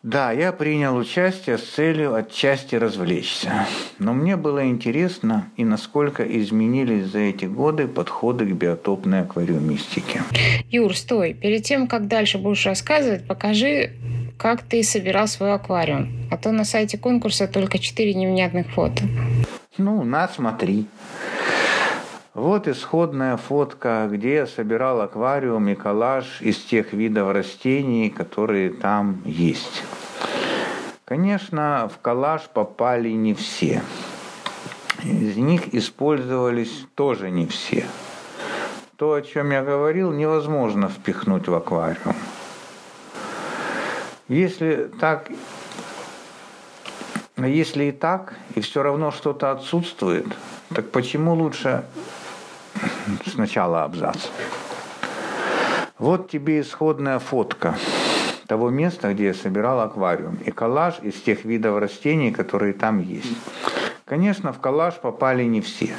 Да, 0.02 0.32
я 0.32 0.52
принял 0.52 0.96
участие 0.96 1.58
с 1.58 1.62
целью 1.62 2.14
отчасти 2.14 2.74
развлечься. 2.74 3.66
Но 3.98 4.14
мне 4.14 4.36
было 4.36 4.66
интересно, 4.66 5.50
и 5.58 5.64
насколько 5.64 6.22
изменились 6.22 7.04
за 7.06 7.18
эти 7.18 7.44
годы 7.44 7.86
подходы 7.86 8.46
к 8.46 8.52
биотопной 8.52 9.20
аквариумистике. 9.20 10.22
Юр, 10.70 10.96
стой. 10.96 11.34
Перед 11.34 11.64
тем, 11.64 11.86
как 11.86 12.08
дальше 12.08 12.38
будешь 12.38 12.64
рассказывать, 12.64 13.26
покажи, 13.26 13.92
как 14.38 14.62
ты 14.62 14.82
собирал 14.82 15.28
свой 15.28 15.52
аквариум. 15.52 16.08
А 16.30 16.38
то 16.38 16.50
на 16.50 16.64
сайте 16.64 16.96
конкурса 16.96 17.46
только 17.46 17.78
четыре 17.78 18.14
невнятных 18.14 18.68
фото. 18.70 19.02
Ну, 19.76 20.02
на, 20.02 20.28
смотри. 20.28 20.86
Вот 22.40 22.68
исходная 22.68 23.36
фотка, 23.36 24.08
где 24.10 24.36
я 24.36 24.46
собирал 24.46 25.02
аквариум 25.02 25.68
и 25.68 25.74
коллаж 25.74 26.40
из 26.40 26.56
тех 26.56 26.94
видов 26.94 27.34
растений, 27.34 28.08
которые 28.08 28.70
там 28.70 29.20
есть. 29.26 29.82
Конечно, 31.04 31.90
в 31.94 32.00
коллаж 32.00 32.48
попали 32.48 33.10
не 33.10 33.34
все. 33.34 33.82
Из 35.04 35.36
них 35.36 35.74
использовались 35.74 36.86
тоже 36.94 37.30
не 37.30 37.46
все. 37.46 37.84
То, 38.96 39.12
о 39.12 39.20
чем 39.20 39.50
я 39.50 39.62
говорил, 39.62 40.10
невозможно 40.10 40.88
впихнуть 40.88 41.46
в 41.46 41.54
аквариум. 41.54 42.16
Если 44.28 44.90
так, 44.98 45.30
если 47.36 47.84
и 47.84 47.92
так, 47.92 48.32
и 48.54 48.62
все 48.62 48.82
равно 48.82 49.10
что-то 49.10 49.50
отсутствует, 49.50 50.26
так 50.74 50.90
почему 50.90 51.34
лучше 51.34 51.84
сначала 53.26 53.84
абзац. 53.84 54.28
Вот 55.98 56.30
тебе 56.30 56.60
исходная 56.60 57.18
фотка 57.18 57.76
того 58.46 58.70
места, 58.70 59.12
где 59.12 59.26
я 59.26 59.34
собирал 59.34 59.80
аквариум, 59.80 60.38
и 60.44 60.50
коллаж 60.50 60.98
из 61.02 61.14
тех 61.14 61.44
видов 61.44 61.78
растений, 61.78 62.32
которые 62.32 62.72
там 62.72 63.00
есть. 63.00 63.36
Конечно, 64.04 64.52
в 64.52 64.58
коллаж 64.58 64.94
попали 64.94 65.44
не 65.44 65.60
все. 65.60 65.94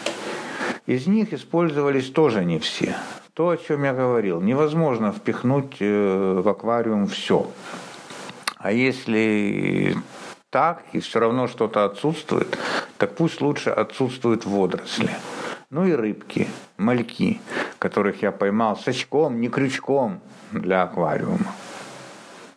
Из 0.86 1.08
них 1.08 1.32
использовались 1.34 2.10
тоже 2.10 2.44
не 2.44 2.60
все. 2.60 2.96
То, 3.34 3.50
о 3.50 3.58
чем 3.58 3.86
я 3.86 3.94
говорил, 3.94 4.42
невозможно 4.42 5.14
впихнуть 5.14 5.78
э, 5.80 6.42
в 6.44 6.50
аквариум 6.50 7.08
все. 7.08 7.50
А 8.58 8.74
если 8.74 9.96
так, 10.50 10.84
и 10.92 11.00
все 11.00 11.20
равно 11.20 11.48
что-то 11.48 11.86
отсутствует, 11.86 12.58
так 12.98 13.16
пусть 13.16 13.40
лучше 13.40 13.70
отсутствуют 13.70 14.46
водоросли. 14.46 15.12
Ну 15.72 15.86
и 15.86 15.94
рыбки, 15.94 16.50
мальки, 16.76 17.40
которых 17.80 18.22
я 18.22 18.34
поймал 18.34 18.76
с 18.76 18.86
очком, 18.90 19.40
не 19.40 19.48
крючком 19.48 20.20
для 20.52 20.82
аквариума. 20.84 21.54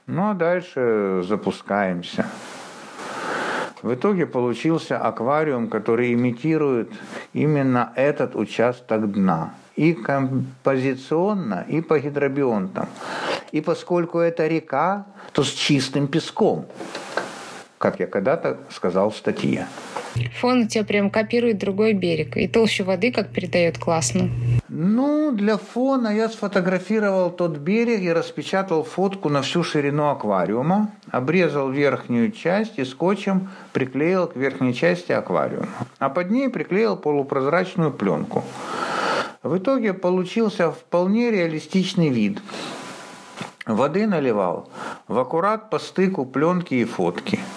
Ну 0.09 0.31
а 0.31 0.35
дальше 0.35 1.23
запускаемся. 1.23 2.27
В 3.83 3.95
итоге 3.95 4.27
получился 4.27 4.99
аквариум, 4.99 5.69
который 5.69 6.13
имитирует 6.13 6.91
именно 7.33 7.93
этот 7.95 8.35
участок 8.35 9.13
дна. 9.13 9.55
И 9.77 9.93
композиционно, 9.93 11.65
и 11.69 11.83
по 11.83 12.01
гидробионтам. 12.01 12.89
И 13.53 13.61
поскольку 13.61 14.19
это 14.19 14.49
река, 14.49 15.07
то 15.33 15.45
с 15.45 15.51
чистым 15.51 16.09
песком, 16.09 16.67
как 17.79 18.01
я 18.01 18.09
когда-то 18.09 18.59
сказал 18.71 19.11
в 19.11 19.17
статье. 19.17 19.69
Фон 20.41 20.63
у 20.63 20.67
тебя 20.67 20.85
прям 20.85 21.11
копирует 21.11 21.59
другой 21.59 21.93
берег. 21.93 22.37
И 22.37 22.49
толщу 22.49 22.85
воды 22.85 23.13
как 23.13 23.29
передает 23.31 23.79
классно. 23.79 24.29
Ну, 24.69 25.33
для 25.33 25.57
фона 25.57 26.09
я 26.09 26.29
сфотографировал 26.29 27.31
тот 27.31 27.59
берег 27.59 28.01
и 28.01 28.13
распечатал 28.13 28.83
фотку 28.83 29.29
на 29.29 29.43
всю 29.43 29.63
ширину 29.63 30.09
аквариума, 30.09 30.91
обрезал 31.11 31.71
верхнюю 31.71 32.33
часть 32.33 32.79
и 32.79 32.85
скотчем 32.85 33.51
приклеил 33.73 34.27
к 34.27 34.37
верхней 34.37 34.75
части 34.75 35.13
аквариума, 35.13 35.69
а 35.99 36.09
под 36.09 36.31
ней 36.31 36.49
приклеил 36.49 36.97
полупрозрачную 36.97 37.93
пленку. 37.93 38.45
В 39.43 39.59
итоге 39.59 39.93
получился 39.93 40.73
вполне 40.73 41.31
реалистичный 41.31 42.09
вид. 42.09 42.41
Воды 43.67 44.07
наливал 44.07 44.69
в 45.09 45.19
аккурат 45.19 45.71
по 45.71 45.79
стыку 45.79 46.25
пленки 46.25 46.75
и 46.75 46.85
фотки– 46.85 47.39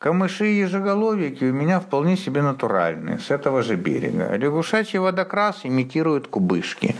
Камыши 0.00 0.52
и 0.52 0.60
ежеголовики 0.60 1.44
у 1.44 1.52
меня 1.52 1.78
вполне 1.78 2.16
себе 2.16 2.40
натуральные, 2.40 3.18
с 3.18 3.30
этого 3.30 3.62
же 3.62 3.76
берега. 3.76 4.34
Лягушачий 4.34 4.98
водокрас 4.98 5.60
имитирует 5.64 6.26
кубышки. 6.26 6.96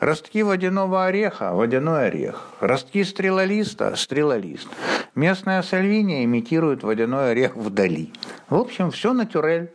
Ростки 0.00 0.42
водяного 0.42 1.04
ореха– 1.04 1.52
водяной 1.52 2.06
орех. 2.06 2.48
Ростки 2.60 3.04
стрелолиста– 3.04 3.94
стрелолист. 3.96 4.66
Местная 5.14 5.60
сальвиния 5.60 6.24
имитирует 6.24 6.82
водяной 6.84 7.32
орех 7.32 7.54
вдали. 7.54 8.14
В 8.48 8.54
общем, 8.54 8.92
все 8.92 9.12
натюрель. 9.12 9.70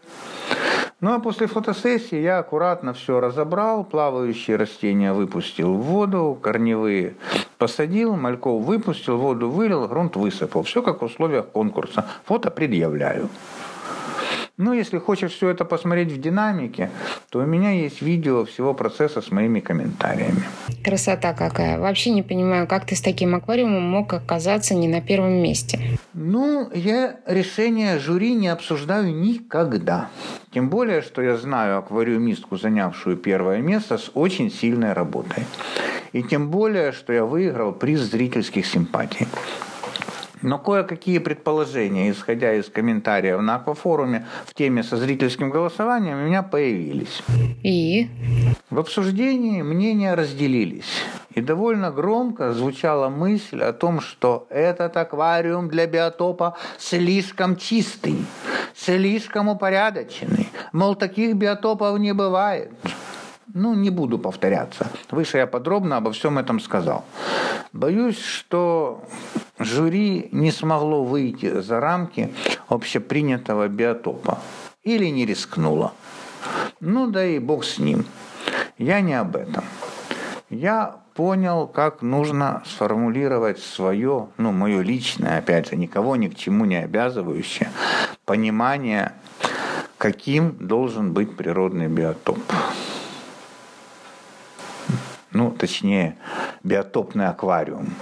Ну 1.04 1.12
а 1.12 1.20
после 1.20 1.48
фотосессии 1.48 2.16
я 2.18 2.38
аккуратно 2.38 2.94
все 2.94 3.20
разобрал, 3.20 3.84
плавающие 3.84 4.56
растения 4.56 5.12
выпустил 5.12 5.74
в 5.74 5.82
воду, 5.82 6.40
корневые 6.42 7.16
посадил, 7.58 8.16
мальков 8.16 8.64
выпустил, 8.64 9.18
воду 9.18 9.50
вылил, 9.50 9.86
грунт 9.90 10.16
высыпал. 10.16 10.64
Все 10.64 10.82
как 10.82 11.02
в 11.02 11.04
условиях 11.06 11.50
конкурса. 11.50 12.06
Фото 12.24 12.50
предъявляю. 12.52 13.28
Ну, 14.58 14.72
если 14.72 15.00
хочешь 15.00 15.32
все 15.32 15.50
это 15.50 15.66
посмотреть 15.66 16.12
в 16.12 16.22
динамике, 16.22 16.92
то 17.30 17.40
у 17.40 17.46
меня 17.46 17.72
есть 17.72 18.04
видео 18.04 18.46
всего 18.46 18.76
процесса 18.76 19.20
с 19.20 19.32
моими 19.32 19.60
комментариями. 19.62 20.44
Красота 20.84 21.34
какая. 21.34 21.80
Вообще 21.80 22.12
не 22.12 22.22
понимаю, 22.22 22.68
как 22.68 22.86
ты 22.86 22.96
с 22.96 23.02
таким 23.02 23.34
аквариумом 23.34 23.82
мог 23.82 24.14
оказаться 24.14 24.76
не 24.76 24.88
на 24.88 25.02
первом 25.02 25.42
месте. 25.42 25.98
Ну, 26.14 26.70
я 26.72 27.16
решение 27.26 27.98
жюри 27.98 28.36
не 28.36 28.48
обсуждаю 28.48 29.12
никогда. 29.16 30.10
Тем 30.54 30.70
более, 30.70 31.02
что 31.02 31.24
я 31.24 31.36
знаю 31.36 31.80
аквариумистку, 31.80 32.56
занявшую 32.56 33.18
первое 33.18 33.58
место 33.58 33.98
с 33.98 34.12
очень 34.14 34.52
сильной 34.52 34.94
работой. 34.94 35.46
И 36.12 36.22
тем 36.22 36.52
более, 36.52 36.92
что 36.92 37.12
я 37.12 37.26
выиграл 37.26 37.72
приз 37.72 38.02
зрительских 38.02 38.68
симпатий. 38.68 39.28
Но 40.44 40.60
кое-какие 40.60 41.20
предположения, 41.20 42.12
исходя 42.12 42.54
из 42.54 42.70
комментариев 42.70 43.40
на 43.40 43.56
Аквафоруме 43.56 44.28
в 44.46 44.54
теме 44.54 44.84
со 44.84 44.98
зрительским 44.98 45.50
голосованием, 45.50 46.18
у 46.18 46.26
меня 46.28 46.44
появились. 46.44 47.24
И? 47.64 48.10
В 48.70 48.78
обсуждении 48.78 49.62
мнения 49.62 50.14
разделились. 50.16 51.06
И 51.34 51.42
довольно 51.42 51.92
громко 51.92 52.52
звучала 52.52 53.08
мысль 53.08 53.62
о 53.64 53.72
том, 53.72 54.02
что 54.02 54.46
этот 54.50 54.98
аквариум 54.98 55.70
для 55.70 55.88
биотопа 55.88 56.58
слишком 56.78 57.56
чистый, 57.56 58.18
слишком 58.76 59.48
упорядоченный. 59.48 60.50
Мол, 60.74 60.96
таких 60.96 61.36
биотопов 61.36 61.98
не 62.00 62.14
бывает. 62.14 62.72
Ну, 63.56 63.76
не 63.76 63.92
буду 63.92 64.18
повторяться. 64.18 64.88
Выше 65.12 65.38
я 65.38 65.46
подробно 65.46 65.98
обо 65.98 66.12
всем 66.12 66.40
этом 66.40 66.60
сказал. 66.60 67.06
Боюсь, 67.72 68.20
что 68.20 69.04
жюри 69.60 70.30
не 70.32 70.52
смогло 70.52 71.04
выйти 71.04 71.62
за 71.62 71.80
рамки 71.80 72.34
общепринятого 72.68 73.68
биотопа. 73.68 74.40
Или 74.82 75.06
не 75.06 75.28
рискнуло. 75.28 75.94
Ну 76.80 77.08
да 77.08 77.24
и 77.24 77.38
бог 77.38 77.64
с 77.64 77.78
ним. 77.78 78.06
Я 78.80 79.02
не 79.02 79.14
об 79.14 79.36
этом. 79.36 79.64
Я 80.50 80.96
понял, 81.14 81.68
как 81.68 82.02
нужно 82.02 82.64
сформулировать 82.66 83.60
свое, 83.60 84.30
ну, 84.38 84.52
мое 84.52 84.82
личное, 84.82 85.38
опять 85.38 85.70
же, 85.70 85.76
никого 85.76 86.16
ни 86.16 86.28
к 86.28 86.36
чему 86.36 86.66
не 86.66 86.78
обязывающее, 86.78 87.70
понимание, 88.26 89.14
каким 90.00 90.58
должен 90.60 91.14
быть 91.14 91.38
природный 91.38 91.88
биотоп 91.88 92.40
ну, 95.34 95.52
точнее, 95.52 96.16
биотопный 96.64 97.28
аквариум. 97.28 97.94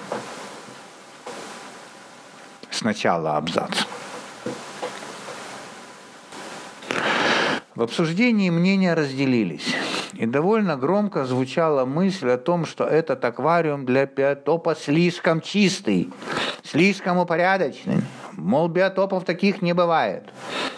Сначала 2.69 3.37
абзац. 3.37 3.85
В 7.73 7.81
обсуждении 7.81 8.49
мнения 8.49 8.93
разделились. 8.93 9.75
И 10.13 10.25
довольно 10.25 10.75
громко 10.77 11.25
звучала 11.25 11.85
мысль 11.85 12.29
о 12.29 12.37
том, 12.37 12.65
что 12.65 12.83
этот 12.83 13.23
аквариум 13.25 13.85
для 13.85 14.05
биотопа 14.05 14.75
слишком 14.75 15.41
чистый, 15.41 16.13
слишком 16.63 17.17
упорядоченный. 17.17 18.03
Мол, 18.33 18.67
биотопов 18.67 19.23
таких 19.23 19.61
не 19.61 19.73
бывает. 19.73 20.29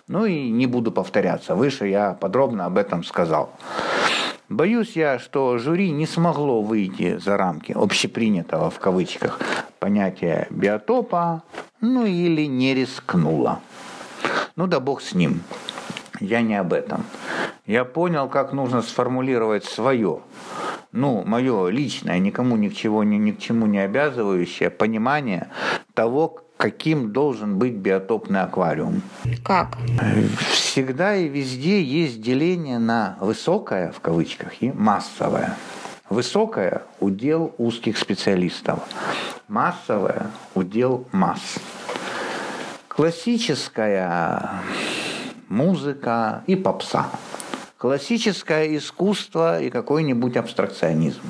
Ну 0.08 0.26
и 0.26 0.50
не 0.50 0.68
буду 0.68 0.92
повторяться. 0.92 1.56
Выше 1.56 1.88
я 1.88 2.14
подробно 2.14 2.66
об 2.66 2.78
этом 2.78 3.04
сказал. 3.04 3.50
Боюсь 4.54 4.96
я, 4.96 5.18
что 5.18 5.58
жюри 5.58 5.90
не 5.90 6.06
смогло 6.06 6.62
выйти 6.62 7.18
за 7.18 7.38
рамки 7.38 7.72
общепринятого 7.72 8.70
в 8.70 8.78
кавычках 8.78 9.40
понятия 9.80 10.46
биотопа, 10.52 11.42
ну 11.82 12.06
или 12.06 12.46
не 12.46 12.76
рискнуло. 12.76 13.62
Ну 14.56 14.68
да 14.68 14.80
бог 14.80 15.02
с 15.02 15.16
ним. 15.16 15.42
Я 16.20 16.42
не 16.42 16.54
об 16.54 16.72
этом. 16.72 17.04
Я 17.66 17.84
понял, 17.84 18.30
как 18.30 18.54
нужно 18.54 18.84
сформулировать 18.84 19.66
свое, 19.66 20.20
ну, 20.92 21.24
мое 21.26 21.70
личное, 21.70 22.20
никому 22.20 22.56
ни 22.56 22.70
к, 22.70 22.76
чего, 22.76 23.04
ни, 23.04 23.16
ни 23.16 23.32
к 23.32 23.40
чему 23.40 23.66
не 23.66 23.80
обязывающее 23.80 24.70
понимание 24.70 25.50
того, 25.96 26.43
каким 26.58 27.12
должен 27.12 27.58
быть 27.58 27.74
биотопный 27.74 28.42
аквариум. 28.42 29.02
Как? 29.44 29.78
Всегда 30.52 31.16
и 31.16 31.28
везде 31.28 31.84
есть 31.84 32.22
деление 32.22 32.80
на 32.80 33.18
высокое, 33.20 33.92
в 33.92 34.00
кавычках, 34.00 34.62
и 34.62 34.72
массовое. 34.72 35.58
Высокое– 36.10 36.84
удел 37.00 37.54
узких 37.58 37.98
специалистов. 37.98 38.80
Массовое– 39.48 40.28
удел 40.56 41.08
масс. 41.12 41.56
Классическая 42.88 44.62
музыка 45.50 46.44
и 46.46 46.56
попса. 46.56 47.08
Классическое 47.78 48.78
искусство 48.78 49.62
и 49.62 49.70
какой-нибудь 49.70 50.38
абстракционизм. 50.38 51.22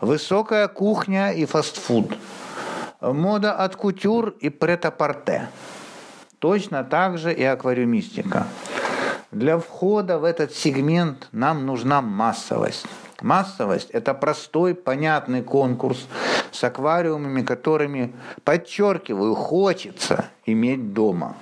Высокая 0.00 0.68
кухня 0.68 1.32
и 1.32 1.46
фастфуд– 1.46 2.12
мода 3.00 3.52
от 3.52 3.76
кутюр 3.76 4.34
и 4.40 4.48
претапорте. 4.48 5.48
Точно 6.38 6.84
так 6.84 7.18
же 7.18 7.32
и 7.32 7.42
аквариумистика. 7.42 8.46
Для 9.30 9.58
входа 9.58 10.18
в 10.18 10.24
этот 10.24 10.52
сегмент 10.52 11.28
нам 11.32 11.66
нужна 11.66 12.00
массовость. 12.00 12.86
Массовость– 13.20 13.90
это 13.92 14.14
простой, 14.14 14.74
понятный 14.74 15.42
конкурс 15.42 16.06
с 16.52 16.62
аквариумами, 16.64 17.42
которыми, 17.42 18.12
подчеркиваю, 18.44 19.34
хочется 19.34 20.26
иметь 20.46 20.94
дома. 20.94 21.36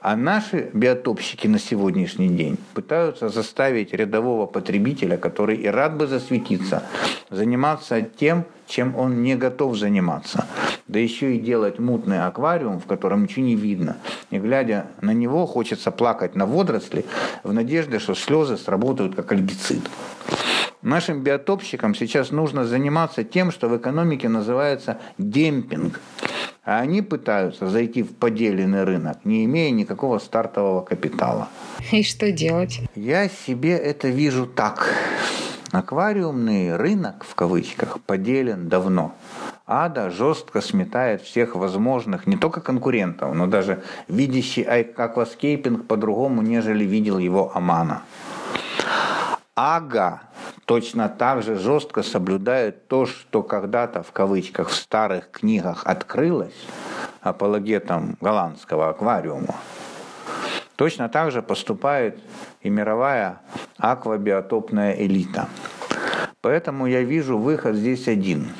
А 0.00 0.14
наши 0.14 0.70
биотопщики 0.72 1.48
на 1.48 1.58
сегодняшний 1.58 2.28
день 2.28 2.56
пытаются 2.74 3.28
заставить 3.28 3.92
рядового 3.92 4.46
потребителя, 4.46 5.16
который 5.16 5.56
и 5.56 5.66
рад 5.66 5.96
бы 5.96 6.06
засветиться, 6.06 6.84
заниматься 7.28 8.00
тем, 8.00 8.44
чем 8.66 8.96
он 8.96 9.22
не 9.22 9.36
готов 9.36 9.76
заниматься. 9.76 10.46
Да 10.88 10.98
еще 10.98 11.36
и 11.36 11.40
делать 11.40 11.78
мутный 11.78 12.24
аквариум, 12.24 12.80
в 12.80 12.86
котором 12.86 13.24
ничего 13.24 13.44
не 13.44 13.56
видно. 13.56 13.96
И 14.30 14.38
глядя 14.38 14.86
на 15.00 15.12
него, 15.12 15.46
хочется 15.46 15.90
плакать 15.90 16.34
на 16.34 16.46
водоросли 16.46 17.04
в 17.42 17.52
надежде, 17.52 17.98
что 17.98 18.14
слезы 18.14 18.56
сработают 18.56 19.14
как 19.14 19.32
альгицид. 19.32 19.82
Нашим 20.82 21.22
биотопщикам 21.22 21.94
сейчас 21.94 22.30
нужно 22.30 22.64
заниматься 22.64 23.24
тем, 23.24 23.50
что 23.50 23.68
в 23.68 23.76
экономике 23.76 24.28
называется 24.28 24.98
демпинг– 25.18 26.00
А 26.66 26.80
они 26.80 27.00
пытаются 27.00 27.68
зайти 27.68 28.02
в 28.02 28.12
поделенный 28.16 28.82
рынок, 28.82 29.18
не 29.24 29.44
имея 29.44 29.70
никакого 29.70 30.18
стартового 30.18 30.82
капитала. 30.82 31.48
И 31.92 32.02
что 32.02 32.32
делать? 32.32 32.80
Я 32.96 33.28
себе 33.28 33.76
это 33.76 34.08
вижу 34.08 34.46
так. 34.46 34.92
Аквариумный 35.72 36.76
рынок, 36.76 37.24
в 37.24 37.34
кавычках, 37.34 38.00
поделен 38.00 38.68
давно. 38.68 39.14
ADA 39.66 40.10
жестко 40.10 40.60
сметает 40.60 41.22
всех 41.22 41.56
возможных, 41.56 42.26
не 42.26 42.36
только 42.36 42.60
конкурентов, 42.60 43.34
но 43.34 43.46
даже 43.46 43.82
видящий 44.08 44.62
акваскейпинг 44.62 45.86
по-другому, 45.86 46.42
нежели 46.42 46.84
видел 46.84 47.18
его 47.18 47.50
Амано. 47.54 48.02
AGA 49.54 50.22
точно 50.66 51.08
так 51.08 51.42
же 51.42 51.56
жестко 51.56 52.02
соблюдает 52.02 52.88
то, 52.88 53.06
что 53.06 53.42
когда-то 53.42 54.02
в 54.02 54.12
кавычках 54.12 54.68
в 54.68 54.74
старых 54.74 55.30
книгах 55.30 55.86
открылось 55.86 56.66
апологетом 57.22 58.16
голландского 58.20 58.90
аквариума. 58.90 59.54
Точно 60.76 61.08
так 61.08 61.30
же 61.32 61.42
поступает 61.42 62.18
и 62.60 62.68
мировая 62.68 63.40
аквабиотопная 63.78 64.92
элита. 64.92 65.48
Поэтому 66.42 66.86
я 66.86 67.02
вижу 67.02 67.38
выход 67.38 67.76
здесь 67.76 68.08
один– 68.08 68.48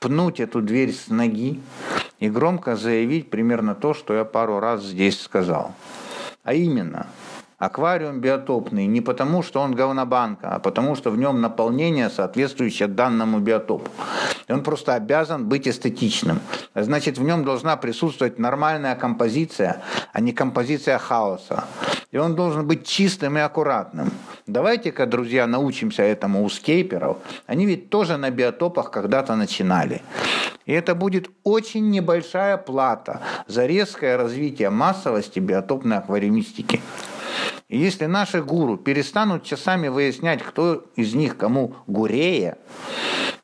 пнуть 0.00 0.40
эту 0.40 0.62
дверь 0.62 0.92
с 0.92 1.08
ноги 1.08 1.60
и 2.18 2.28
громко 2.28 2.76
заявить 2.76 3.30
примерно 3.30 3.74
то, 3.74 3.94
что 3.94 4.14
я 4.14 4.24
пару 4.24 4.60
раз 4.60 4.82
здесь 4.82 5.20
сказал. 5.20 5.72
А 6.44 6.54
именно, 6.54 7.06
аквариум 7.58 8.20
биотопный 8.20 8.86
не 8.86 9.00
потому, 9.00 9.42
что 9.42 9.60
он 9.60 9.74
говнобанка, 9.74 10.54
а 10.54 10.58
потому, 10.58 10.94
что 10.94 11.10
в 11.10 11.18
нем 11.18 11.40
наполнение, 11.40 12.10
соответствующее 12.10 12.88
данному 12.88 13.38
биотопу. 13.38 13.90
И 14.48 14.52
он 14.52 14.62
просто 14.62 14.94
обязан 14.94 15.46
быть 15.46 15.68
эстетичным. 15.68 16.40
Значит, 16.74 17.18
в 17.18 17.22
нем 17.22 17.44
должна 17.44 17.76
присутствовать 17.76 18.38
нормальная 18.38 18.96
композиция, 18.96 19.82
а 20.12 20.20
не 20.20 20.32
композиция 20.32 20.98
хаоса. 20.98 21.64
И 22.10 22.16
он 22.16 22.34
должен 22.34 22.66
быть 22.66 22.86
чистым 22.86 23.36
и 23.36 23.40
аккуратным. 23.40 24.10
Давайте-ка, 24.46 25.04
друзья, 25.04 25.46
научимся 25.46 26.02
этому 26.02 26.42
у 26.42 26.48
скейперов. 26.48 27.18
Они 27.46 27.66
ведь 27.66 27.90
тоже 27.90 28.16
на 28.16 28.30
биотопах 28.30 28.90
когда-то 28.90 29.36
начинали. 29.36 30.00
И 30.64 30.72
это 30.72 30.94
будет 30.94 31.30
очень 31.44 31.90
небольшая 31.90 32.56
плата 32.56 33.20
за 33.46 33.66
резкое 33.66 34.16
развитие 34.16 34.70
массовости 34.70 35.38
биотопной 35.38 35.98
аквариумистики. 35.98 36.80
И 37.68 37.76
если 37.76 38.06
наши 38.06 38.42
гуру 38.42 38.78
перестанут 38.78 39.44
часами 39.44 39.88
выяснять, 39.88 40.42
кто 40.42 40.86
из 40.96 41.14
них 41.14 41.36
кому 41.36 41.74
гурея, 41.86 42.56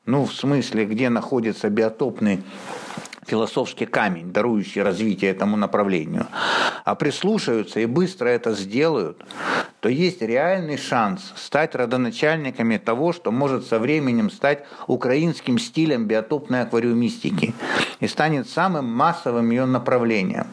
ну, 0.07 0.25
в 0.25 0.33
смысле, 0.33 0.85
где 0.85 1.09
находится 1.09 1.71
биотопный 1.71 2.43
философский 3.27 3.87
камень, 3.87 4.33
дарующий 4.33 4.83
развитие 4.83 5.31
этому 5.31 5.57
направлению, 5.57 6.27
а 6.85 6.95
прислушаются 6.95 7.81
и 7.81 7.87
быстро 7.87 8.29
это 8.29 8.53
сделают, 8.53 9.25
то 9.81 9.89
есть 9.89 10.21
реальный 10.23 10.77
шанс 10.77 11.33
стать 11.37 11.75
родоначальниками 11.75 12.77
того, 12.77 13.13
что 13.13 13.33
может 13.33 13.67
со 13.67 13.79
временем 13.79 14.31
стать 14.31 14.65
украинским 14.87 15.59
стилем 15.59 16.07
биотопной 16.07 16.63
аквариумистики 16.63 17.55
и 18.01 18.07
станет 18.07 18.49
самым 18.49 18.87
массовым 18.87 19.51
ее 19.51 19.65
направлением 19.65 20.47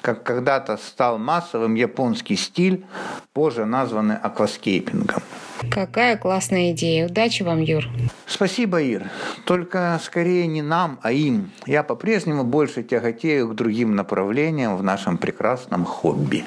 как 0.00 0.22
когда-то 0.22 0.76
стал 0.76 1.16
массовым 1.16 1.76
японский 1.76 2.36
стиль, 2.36 2.84
позже 3.32 3.64
названный 3.64 4.16
акваскейпингом. 4.16 5.22
Какая 5.70 6.16
классная 6.16 6.72
идея. 6.72 7.06
Удачи 7.06 7.42
вам, 7.42 7.60
Юр. 7.60 7.88
Спасибо, 8.26 8.80
Ир. 8.80 9.10
Только 9.44 10.00
скорее 10.02 10.46
не 10.46 10.62
нам, 10.62 10.98
а 11.02 11.12
им. 11.12 11.50
Я 11.66 11.82
по-прежнему 11.82 12.44
больше 12.44 12.82
тяготею 12.82 13.48
к 13.48 13.54
другим 13.54 13.94
направлениям 13.94 14.76
в 14.76 14.82
нашем 14.82 15.18
прекрасном 15.18 15.84
хобби. 15.84 16.44